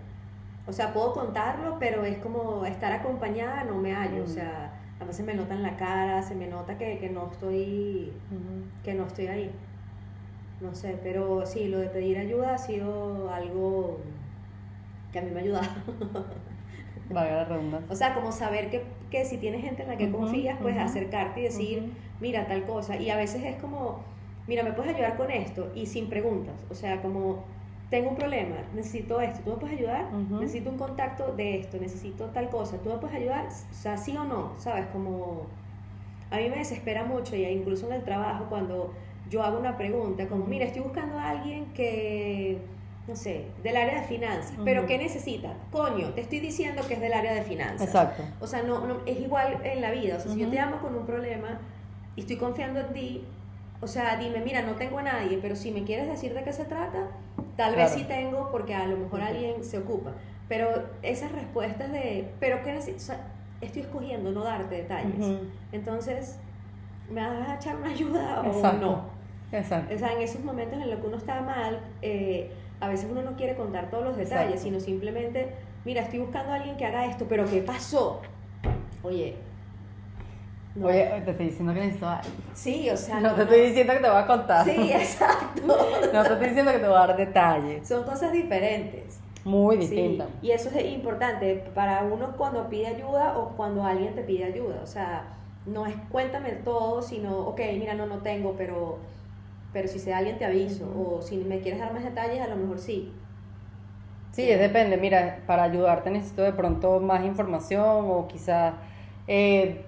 o 0.66 0.72
sea, 0.72 0.94
puedo 0.94 1.14
contarlo, 1.14 1.78
pero 1.80 2.06
es 2.06 2.18
como 2.18 2.66
estar 2.66 2.92
acompañada, 2.92 3.64
no 3.64 3.76
me 3.76 3.94
hallo, 3.94 4.24
o 4.24 4.28
sea, 4.28 4.72
a 5.00 5.06
veces 5.06 5.26
me 5.26 5.34
nota 5.34 5.54
en 5.54 5.64
la 5.64 5.76
cara, 5.78 6.22
se 6.24 6.36
me 6.36 6.48
nota 6.48 6.78
que, 6.78 6.98
que 7.00 7.10
no 7.10 7.30
estoy, 7.32 8.14
que 8.84 8.94
no 8.94 9.06
estoy 9.06 9.28
ahí, 9.28 9.52
no 10.62 10.74
sé, 10.74 10.98
pero 11.04 11.46
sí, 11.46 11.68
lo 11.68 11.80
de 11.80 11.88
pedir 11.90 12.18
ayuda 12.18 12.56
ha 12.56 12.58
sido 12.58 13.30
algo 13.32 14.00
que 15.12 15.20
a 15.20 15.22
mí 15.22 15.32
me 15.32 15.40
ha 15.40 15.44
ayudado. 15.44 15.68
Valga 17.10 17.36
la 17.36 17.46
redundancia. 17.46 17.92
O 17.92 17.96
sea, 17.96 18.16
como 18.16 18.32
saber 18.32 18.70
que, 18.70 18.84
que 19.12 19.26
si 19.26 19.38
tienes 19.38 19.62
gente 19.62 19.84
en 19.84 19.90
la 19.90 19.98
que 19.98 20.10
confías, 20.10 20.58
pues 20.62 20.78
acercarte 20.78 21.42
y 21.42 21.44
decir, 21.44 21.94
mira, 22.22 22.48
tal 22.48 22.64
cosa. 22.64 22.96
Y 22.96 23.10
a 23.10 23.18
veces 23.18 23.44
es 23.44 23.62
como, 23.62 24.04
mira, 24.47 24.63
¿me 24.63 24.73
puedes 24.73 24.93
ayudar 24.93 25.17
con 25.17 25.32
esto? 25.32 25.71
Y 25.75 25.86
sin 25.86 26.10
preguntas. 26.10 26.65
O 26.69 26.75
sea, 26.75 27.01
como, 27.01 27.45
tengo 27.89 28.10
un 28.10 28.15
problema, 28.15 28.56
necesito 28.73 29.21
esto, 29.21 29.41
¿tú 29.43 29.51
me 29.51 29.58
puedes 29.58 29.77
ayudar? 29.77 30.08
Ujú. 30.13 30.39
Necesito 30.39 30.69
un 30.69 30.77
contacto 30.77 31.34
de 31.34 31.60
esto, 31.60 31.77
necesito 31.77 32.25
tal 32.32 32.49
cosa, 32.49 32.77
¿tú 32.82 32.89
me 32.89 32.97
puedes 32.97 33.15
ayudar? 33.15 33.45
O 33.47 33.73
sea, 33.73 33.97
sí 33.97 34.17
o 34.17 34.23
no, 34.23 34.53
¿sabes? 34.58 34.88
Como, 34.88 35.47
a 36.32 36.38
mí 36.38 36.49
me 36.49 36.58
desespera 36.58 37.03
mucho 37.03 37.36
y 37.36 37.45
incluso 37.45 37.88
en 37.88 37.93
el 37.93 38.03
trabajo 38.03 38.45
cuando 38.49 38.95
yo 39.29 39.43
hago 39.43 39.60
una 39.60 39.77
pregunta, 39.77 40.27
como, 40.27 40.45
mira, 40.45 40.65
estoy 40.65 40.82
buscando 40.82 41.17
a 41.19 41.29
alguien 41.29 41.73
que, 41.73 42.65
no 43.08 43.15
sé, 43.15 43.45
del 43.62 43.77
área 43.77 44.01
de 44.01 44.08
finanzas, 44.08 44.53
pero 44.65 44.82
Ujú. 44.82 44.88
¿qué 44.88 44.97
necesita? 44.97 45.56
Coño, 45.71 46.10
te 46.13 46.21
estoy 46.21 46.39
diciendo 46.39 46.82
que 46.88 46.95
es 46.95 46.99
del 46.99 47.13
área 47.13 47.34
de 47.34 47.43
finanzas. 47.43 47.88
Exacto. 47.88 48.23
O 48.39 48.47
sea, 48.47 48.63
no, 48.63 48.86
no, 48.88 49.01
es 49.06 49.19
igual 49.19 49.60
en 49.63 49.82
la 49.82 49.91
vida. 49.91 50.17
O 50.17 50.19
sea, 50.19 50.32
si 50.32 50.39
yo 50.39 50.49
te 50.49 50.60
amo 50.60 50.79
con 50.79 50.95
un 50.95 51.06
problema 51.06 51.60
y 52.15 52.21
estoy 52.21 52.38
confiando 52.38 52.79
en 52.79 52.93
ti, 52.93 53.27
o 53.84 53.88
sea, 53.88 54.15
dime, 54.17 54.39
mira, 54.39 54.62
no 54.62 54.74
tengo 54.74 55.00
a 55.00 55.04
nadie, 55.04 55.38
pero 55.41 55.56
si 55.58 55.72
me 55.72 55.84
quieres 55.84 56.08
decir 56.08 56.34
de 56.34 56.43
qué 56.43 56.54
se 56.54 56.63
trata, 56.63 57.08
tal 57.58 57.76
vez 57.76 57.88
Claro. 57.91 58.00
sí 58.00 58.04
tengo 58.06 58.50
porque 58.52 58.74
a 58.74 58.88
lo 58.88 58.96
mejor 58.96 59.19
Ujú. 59.19 59.28
alguien 59.30 59.63
se 59.63 59.78
ocupa. 59.80 60.12
Pero 60.48 60.84
esas 61.02 61.32
respuestas 61.34 61.91
de, 61.91 62.30
pero 62.39 62.63
qué 62.63 62.72
necesito, 62.72 62.98
o 62.98 63.02
sea, 63.02 63.28
estoy 63.62 63.82
escogiendo 63.82 64.32
no 64.32 64.43
darte 64.43 64.76
detalles. 64.76 65.17
Ujú. 65.19 65.39
Entonces, 65.74 66.38
¿me 67.12 67.22
vas 67.22 67.50
a 67.50 67.56
echar 67.56 67.76
una 67.76 67.89
ayuda 67.89 68.41
o 68.41 68.46
Exacto. 68.56 68.86
no? 68.86 69.58
Exacto. 69.58 69.93
O 69.93 69.98
sea, 69.98 70.13
en 70.13 70.22
esos 70.22 70.43
momentos 70.43 70.82
en 70.82 70.89
los 70.89 71.00
que 71.00 71.08
uno 71.08 71.17
está 71.17 71.41
mal, 71.41 71.80
eh, 72.02 72.52
a 72.80 72.88
veces 72.88 73.08
uno 73.12 73.22
no 73.22 73.36
quiere 73.36 73.56
contar 73.56 73.89
todos 73.89 74.04
los 74.06 74.15
detalles, 74.17 74.54
Exacto. 74.56 74.63
sino 74.63 74.80
simplemente, 74.80 75.50
mira, 75.86 76.02
estoy 76.04 76.19
buscando 76.19 76.54
a 76.54 76.56
alguien 76.56 76.78
que 76.78 76.86
haga 76.86 77.06
esto, 77.06 77.26
pero 77.28 77.46
¿qué 77.46 77.62
pasó? 77.62 78.22
Oye. 79.04 79.36
No. 80.76 80.88
Oye, 80.88 81.22
te 81.26 81.32
estoy 81.32 81.46
diciendo 81.48 81.74
que 81.74 81.80
necesito 81.82 82.10
algo. 82.10 82.30
Sí, 82.54 82.90
o 82.90 82.98
sea, 82.98 83.20
No 83.20 83.34
te 83.36 83.44
estoy 83.44 83.62
diciendo 83.62 83.94
que 83.94 84.00
te 84.00 84.10
voy 84.10 84.18
a 84.22 84.28
contar. 84.28 84.66
Sí, 84.66 84.92
exacto. 84.92 85.62
No 86.14 86.24
te 86.24 86.34
estoy 86.34 86.48
diciendo 86.50 86.72
que 86.72 86.80
te 86.80 86.88
voy 86.88 86.96
a 86.98 87.08
dar 87.08 87.18
detalles. 87.18 87.88
Son 87.88 88.04
cosas 88.04 88.32
diferentes. 88.32 89.20
Muy 89.46 89.76
Sí, 89.76 89.82
distintas. 89.96 90.28
y 90.42 90.52
eso 90.52 90.70
es 90.70 90.86
importante 90.86 91.64
para 91.76 92.02
uno 92.04 92.34
cuando 92.38 92.70
pide 92.70 92.88
ayuda 92.88 93.38
o 93.38 93.50
cuando 93.58 93.84
alguien 93.84 94.16
te 94.16 94.22
pide 94.24 94.46
ayuda. 94.46 94.80
O 94.82 94.88
sea, 94.88 95.24
no 95.66 95.86
es 95.86 95.96
cuéntame 96.10 96.52
todo, 96.54 97.02
sino, 97.02 97.40
ok, 97.48 97.60
mira, 97.78 97.94
no, 97.94 98.06
no 98.06 98.20
tengo, 98.20 98.54
pero, 98.58 99.00
pero 99.74 99.88
si 99.90 100.00
sea 100.00 100.20
alguien 100.20 100.38
te 100.38 100.46
aviso. 100.46 100.86
O 100.86 101.22
si 101.22 101.38
me 101.38 101.60
quieres 101.60 101.80
dar 101.82 101.94
más 101.94 102.04
detalles, 102.04 102.40
a 102.42 102.48
lo 102.48 102.56
mejor 102.56 102.80
sí. 102.80 103.12
Sí, 104.32 104.50
es 104.50 104.60
depende. 104.60 104.98
Mira, 104.98 105.40
para 105.46 105.64
ayudarte 105.64 106.10
necesito 106.10 106.42
de 106.42 106.54
pronto 106.54 107.00
más 107.02 107.24
información 107.26 108.06
o 108.10 108.28
quizás 108.28 108.74
eh, 109.28 109.86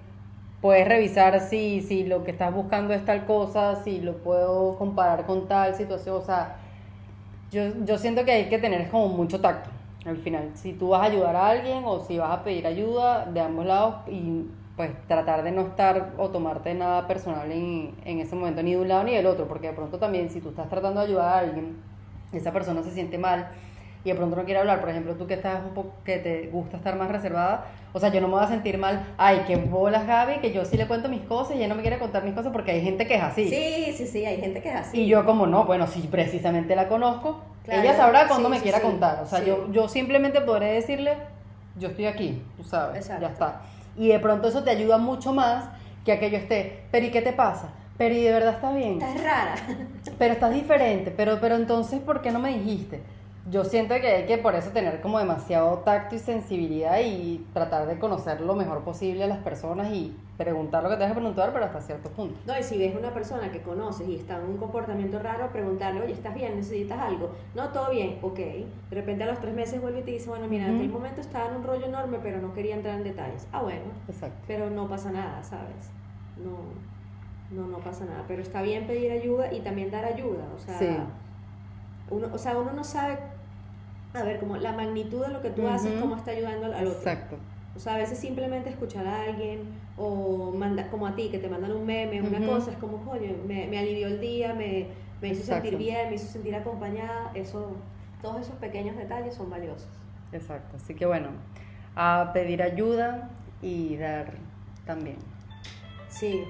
puedes 0.66 0.88
revisar 0.88 1.38
si, 1.38 1.80
si 1.80 2.02
lo 2.02 2.24
que 2.24 2.32
estás 2.32 2.52
buscando 2.52 2.92
es 2.92 3.04
tal 3.04 3.24
cosa, 3.24 3.76
si 3.84 4.00
lo 4.00 4.16
puedo 4.16 4.76
comparar 4.76 5.24
con 5.24 5.46
tal 5.46 5.76
situación. 5.76 6.16
O 6.16 6.20
sea, 6.20 6.56
yo, 7.52 7.62
yo 7.84 7.96
siento 7.98 8.24
que 8.24 8.32
hay 8.32 8.48
que 8.48 8.58
tener 8.58 8.90
como 8.90 9.06
mucho 9.06 9.40
tacto 9.40 9.70
al 10.04 10.16
final. 10.16 10.50
Si 10.54 10.72
tú 10.72 10.88
vas 10.88 11.02
a 11.02 11.04
ayudar 11.04 11.36
a 11.36 11.50
alguien 11.50 11.84
o 11.84 12.00
si 12.00 12.18
vas 12.18 12.32
a 12.32 12.42
pedir 12.42 12.66
ayuda 12.66 13.26
de 13.26 13.38
ambos 13.38 13.64
lados 13.64 13.94
y 14.08 14.46
pues 14.76 14.90
tratar 15.06 15.44
de 15.44 15.52
no 15.52 15.62
estar 15.68 16.14
o 16.18 16.30
tomarte 16.30 16.74
nada 16.74 17.06
personal 17.06 17.48
en, 17.52 17.94
en 18.04 18.18
ese 18.18 18.34
momento, 18.34 18.60
ni 18.64 18.72
de 18.72 18.80
un 18.80 18.88
lado 18.88 19.04
ni 19.04 19.14
del 19.14 19.26
otro, 19.26 19.46
porque 19.46 19.68
de 19.68 19.72
pronto 19.72 20.00
también 20.00 20.30
si 20.30 20.40
tú 20.40 20.48
estás 20.48 20.68
tratando 20.68 20.98
de 20.98 21.06
ayudar 21.06 21.28
a 21.28 21.38
alguien, 21.38 21.76
esa 22.32 22.52
persona 22.52 22.82
se 22.82 22.90
siente 22.90 23.18
mal 23.18 23.50
y 24.06 24.10
de 24.10 24.14
pronto 24.14 24.36
no 24.36 24.44
quiere 24.44 24.60
hablar, 24.60 24.80
por 24.80 24.88
ejemplo, 24.88 25.14
tú 25.14 25.26
que 25.26 25.34
estás 25.34 25.60
un 25.64 25.74
poco, 25.74 25.94
que 26.04 26.18
te 26.18 26.46
gusta 26.46 26.76
estar 26.76 26.94
más 26.96 27.10
reservada, 27.10 27.66
o 27.92 27.98
sea, 27.98 28.10
yo 28.10 28.20
no 28.20 28.28
me 28.28 28.34
voy 28.34 28.44
a 28.44 28.46
sentir 28.46 28.78
mal, 28.78 29.04
ay, 29.18 29.40
que 29.48 29.56
bolas 29.56 30.06
Gaby, 30.06 30.38
que 30.38 30.52
yo 30.52 30.64
sí 30.64 30.76
le 30.76 30.86
cuento 30.86 31.08
mis 31.08 31.22
cosas 31.22 31.56
y 31.56 31.58
ella 31.58 31.66
no 31.66 31.74
me 31.74 31.82
quiere 31.82 31.98
contar 31.98 32.22
mis 32.22 32.32
cosas 32.32 32.52
porque 32.52 32.70
hay 32.70 32.82
gente 32.82 33.08
que 33.08 33.16
es 33.16 33.22
así. 33.22 33.48
Sí, 33.48 33.92
sí, 33.96 34.06
sí, 34.06 34.24
hay 34.24 34.40
gente 34.40 34.62
que 34.62 34.68
es 34.68 34.76
así. 34.76 35.00
Y 35.00 35.08
yo 35.08 35.24
como 35.24 35.48
no, 35.48 35.64
bueno, 35.64 35.88
si 35.88 36.02
precisamente 36.02 36.76
la 36.76 36.86
conozco, 36.86 37.40
Claro, 37.64 37.82
ella 37.82 37.96
sabrá 37.96 38.28
cuando 38.28 38.46
sí, 38.46 38.52
me 38.52 38.56
sí, 38.58 38.62
quiera 38.62 38.78
sí, 38.78 38.84
contar. 38.84 39.22
O 39.24 39.26
sea, 39.26 39.42
yo, 39.42 39.72
yo 39.72 39.88
simplemente 39.88 40.40
podré 40.40 40.72
decirle, 40.74 41.16
yo 41.76 41.88
estoy 41.88 42.06
aquí, 42.06 42.40
tú 42.56 42.62
sabes, 42.62 42.98
Exacto. 42.98 43.22
ya 43.22 43.32
está. 43.32 43.62
Y 43.96 44.06
de 44.06 44.20
pronto 44.20 44.46
eso 44.46 44.62
te 44.62 44.70
ayuda 44.70 44.98
mucho 44.98 45.32
más 45.32 45.64
que 46.04 46.12
aquello 46.12 46.38
esté, 46.38 46.84
pero 46.92 47.06
¿y 47.06 47.10
qué 47.10 47.22
te 47.22 47.32
pasa? 47.32 47.70
Pero 47.98 48.14
¿y 48.14 48.20
de 48.20 48.30
verdad 48.30 48.54
está 48.54 48.70
bien? 48.72 49.02
Estás 49.02 49.24
rara. 49.24 49.54
Pero 50.18 50.34
estás 50.34 50.52
diferente, 50.54 51.10
pero, 51.10 51.38
pero 51.40 51.56
entonces, 51.56 51.98
¿por 52.00 52.22
qué 52.22 52.30
no 52.30 52.38
me 52.38 52.56
dijiste? 52.56 53.00
Yo 53.48 53.62
siento 53.64 53.94
que 54.00 54.08
hay 54.08 54.26
que 54.26 54.38
por 54.38 54.56
eso 54.56 54.70
tener 54.70 55.00
como 55.00 55.20
demasiado 55.20 55.78
tacto 55.78 56.16
y 56.16 56.18
sensibilidad 56.18 56.98
y 57.00 57.46
tratar 57.52 57.86
de 57.86 57.96
conocer 57.96 58.40
lo 58.40 58.56
mejor 58.56 58.82
posible 58.82 59.22
a 59.22 59.28
las 59.28 59.38
personas 59.38 59.92
y 59.92 60.16
preguntar 60.36 60.82
lo 60.82 60.88
que 60.88 60.96
tengas 60.96 61.12
que 61.12 61.18
preguntar, 61.20 61.52
pero 61.52 61.64
hasta 61.66 61.80
cierto 61.80 62.10
punto. 62.10 62.34
No, 62.44 62.58
y 62.58 62.62
si 62.64 62.76
ves 62.76 62.96
una 62.96 63.10
persona 63.10 63.52
que 63.52 63.62
conoces 63.62 64.08
y 64.08 64.16
está 64.16 64.38
en 64.38 64.46
un 64.46 64.56
comportamiento 64.56 65.20
raro, 65.20 65.48
preguntarle, 65.52 66.00
oye, 66.02 66.12
¿estás 66.12 66.34
bien? 66.34 66.56
¿Necesitas 66.56 66.98
algo? 66.98 67.30
No, 67.54 67.68
todo 67.68 67.90
bien, 67.92 68.18
ok. 68.20 68.36
De 68.36 68.66
repente 68.90 69.22
a 69.22 69.26
los 69.28 69.38
tres 69.40 69.54
meses 69.54 69.80
vuelve 69.80 70.00
y 70.00 70.02
te 70.02 70.10
dice, 70.10 70.28
bueno, 70.28 70.48
mira, 70.48 70.64
en 70.64 70.70
Ujú. 70.74 70.78
aquel 70.80 70.92
momento 70.92 71.20
estaba 71.20 71.48
en 71.48 71.56
un 71.58 71.62
rollo 71.62 71.86
enorme, 71.86 72.18
pero 72.20 72.40
no 72.40 72.52
quería 72.52 72.74
entrar 72.74 72.96
en 72.96 73.04
detalles. 73.04 73.46
Ah, 73.52 73.62
bueno, 73.62 73.84
Exacto. 74.08 74.36
pero 74.48 74.70
no 74.70 74.88
pasa 74.88 75.12
nada, 75.12 75.40
¿sabes? 75.44 75.92
No, 76.36 76.58
no, 77.56 77.68
no 77.68 77.78
pasa 77.78 78.04
nada. 78.06 78.24
Pero 78.26 78.42
está 78.42 78.60
bien 78.62 78.88
pedir 78.88 79.12
ayuda 79.12 79.52
y 79.52 79.60
también 79.60 79.92
dar 79.92 80.04
ayuda. 80.04 80.42
O 80.54 80.58
sea, 80.58 80.78
Sí. 80.80 80.88
uno, 82.10 82.28
o 82.32 82.38
sea, 82.38 82.58
uno 82.58 82.72
no 82.72 82.84
sabe, 82.84 83.18
a 84.16 84.24
ver, 84.24 84.38
como 84.40 84.56
la 84.56 84.72
magnitud 84.72 85.24
de 85.26 85.32
lo 85.32 85.42
que 85.42 85.50
tú 85.50 85.66
haces, 85.68 86.00
cómo 86.00 86.16
está 86.16 86.30
ayudando 86.32 86.66
al 86.66 86.74
al 86.74 86.86
otro. 86.86 86.98
Exacto. 86.98 87.36
O 87.74 87.78
sea, 87.78 87.94
a 87.94 87.98
veces 87.98 88.18
simplemente 88.18 88.70
escuchar 88.70 89.06
a 89.06 89.22
alguien 89.24 89.64
o 89.98 90.50
manda, 90.52 90.88
como 90.88 91.06
a 91.06 91.14
ti, 91.14 91.28
que 91.28 91.38
te 91.38 91.48
mandan 91.48 91.72
un 91.72 91.84
meme, 91.84 92.22
una 92.22 92.44
cosa, 92.46 92.70
es 92.70 92.78
como, 92.78 93.04
coño, 93.04 93.32
me, 93.46 93.66
me 93.66 93.78
alivió 93.78 94.06
el 94.06 94.18
día, 94.20 94.54
me, 94.54 94.86
me 95.20 95.28
hizo 95.28 95.40
Exacto. 95.40 95.68
sentir 95.68 95.78
bien, 95.78 96.08
me 96.08 96.14
hizo 96.16 96.26
sentir 96.26 96.54
acompañada. 96.54 97.30
Eso, 97.34 97.76
todos 98.22 98.40
esos 98.40 98.54
pequeños 98.56 98.96
detalles 98.96 99.34
son 99.34 99.50
valiosos. 99.50 99.88
Exacto, 100.32 100.76
así 100.76 100.94
que 100.94 101.04
bueno, 101.06 101.28
a 101.94 102.30
pedir 102.32 102.62
ayuda 102.62 103.30
y 103.60 103.96
dar 103.96 104.32
también. 104.86 105.16
Sí, 106.08 106.44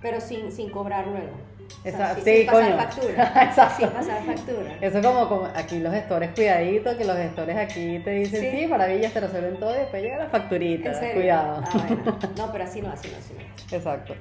pero 0.00 0.20
sin, 0.20 0.50
sin 0.50 0.70
cobrar 0.70 1.06
luego. 1.08 1.36
Esa- 1.84 2.14
sí, 2.16 2.46
coño. 2.46 2.76
factura. 2.76 3.32
Exacto. 3.48 3.76
Sin 3.78 3.88
pasar 3.90 4.22
factura. 4.24 4.76
Eso 4.80 5.02
como, 5.02 5.28
como 5.28 5.48
aquí 5.54 5.78
los 5.78 5.92
gestores, 5.92 6.30
cuidadito, 6.34 6.96
que 6.96 7.04
los 7.04 7.16
gestores 7.16 7.56
aquí 7.56 7.98
te 8.04 8.10
dicen, 8.10 8.40
Sí. 8.40 8.58
sí, 8.60 8.66
maravillas, 8.66 9.12
te 9.12 9.20
resuelven 9.20 9.58
todo 9.58 9.74
y 9.74 9.78
después 9.80 10.02
llega 10.02 10.18
la 10.18 10.26
facturita, 10.28 10.92
cuidado. 11.14 11.62
Ah, 11.64 11.70
bueno. 11.88 12.18
No, 12.36 12.52
pero 12.52 12.64
así 12.64 12.80
no, 12.82 12.90
así 12.92 13.08
no, 13.10 13.16
así 13.18 13.34
no. 13.34 13.76
Exacto. 13.76 14.14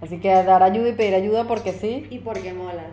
Así 0.00 0.18
que 0.18 0.28
dar 0.30 0.62
ayuda 0.62 0.88
y 0.88 0.92
pedir 0.92 1.14
ayuda 1.14 1.44
porque 1.44 1.72
sí. 1.72 2.06
Y 2.10 2.20
porque 2.20 2.52
mola. 2.52 2.84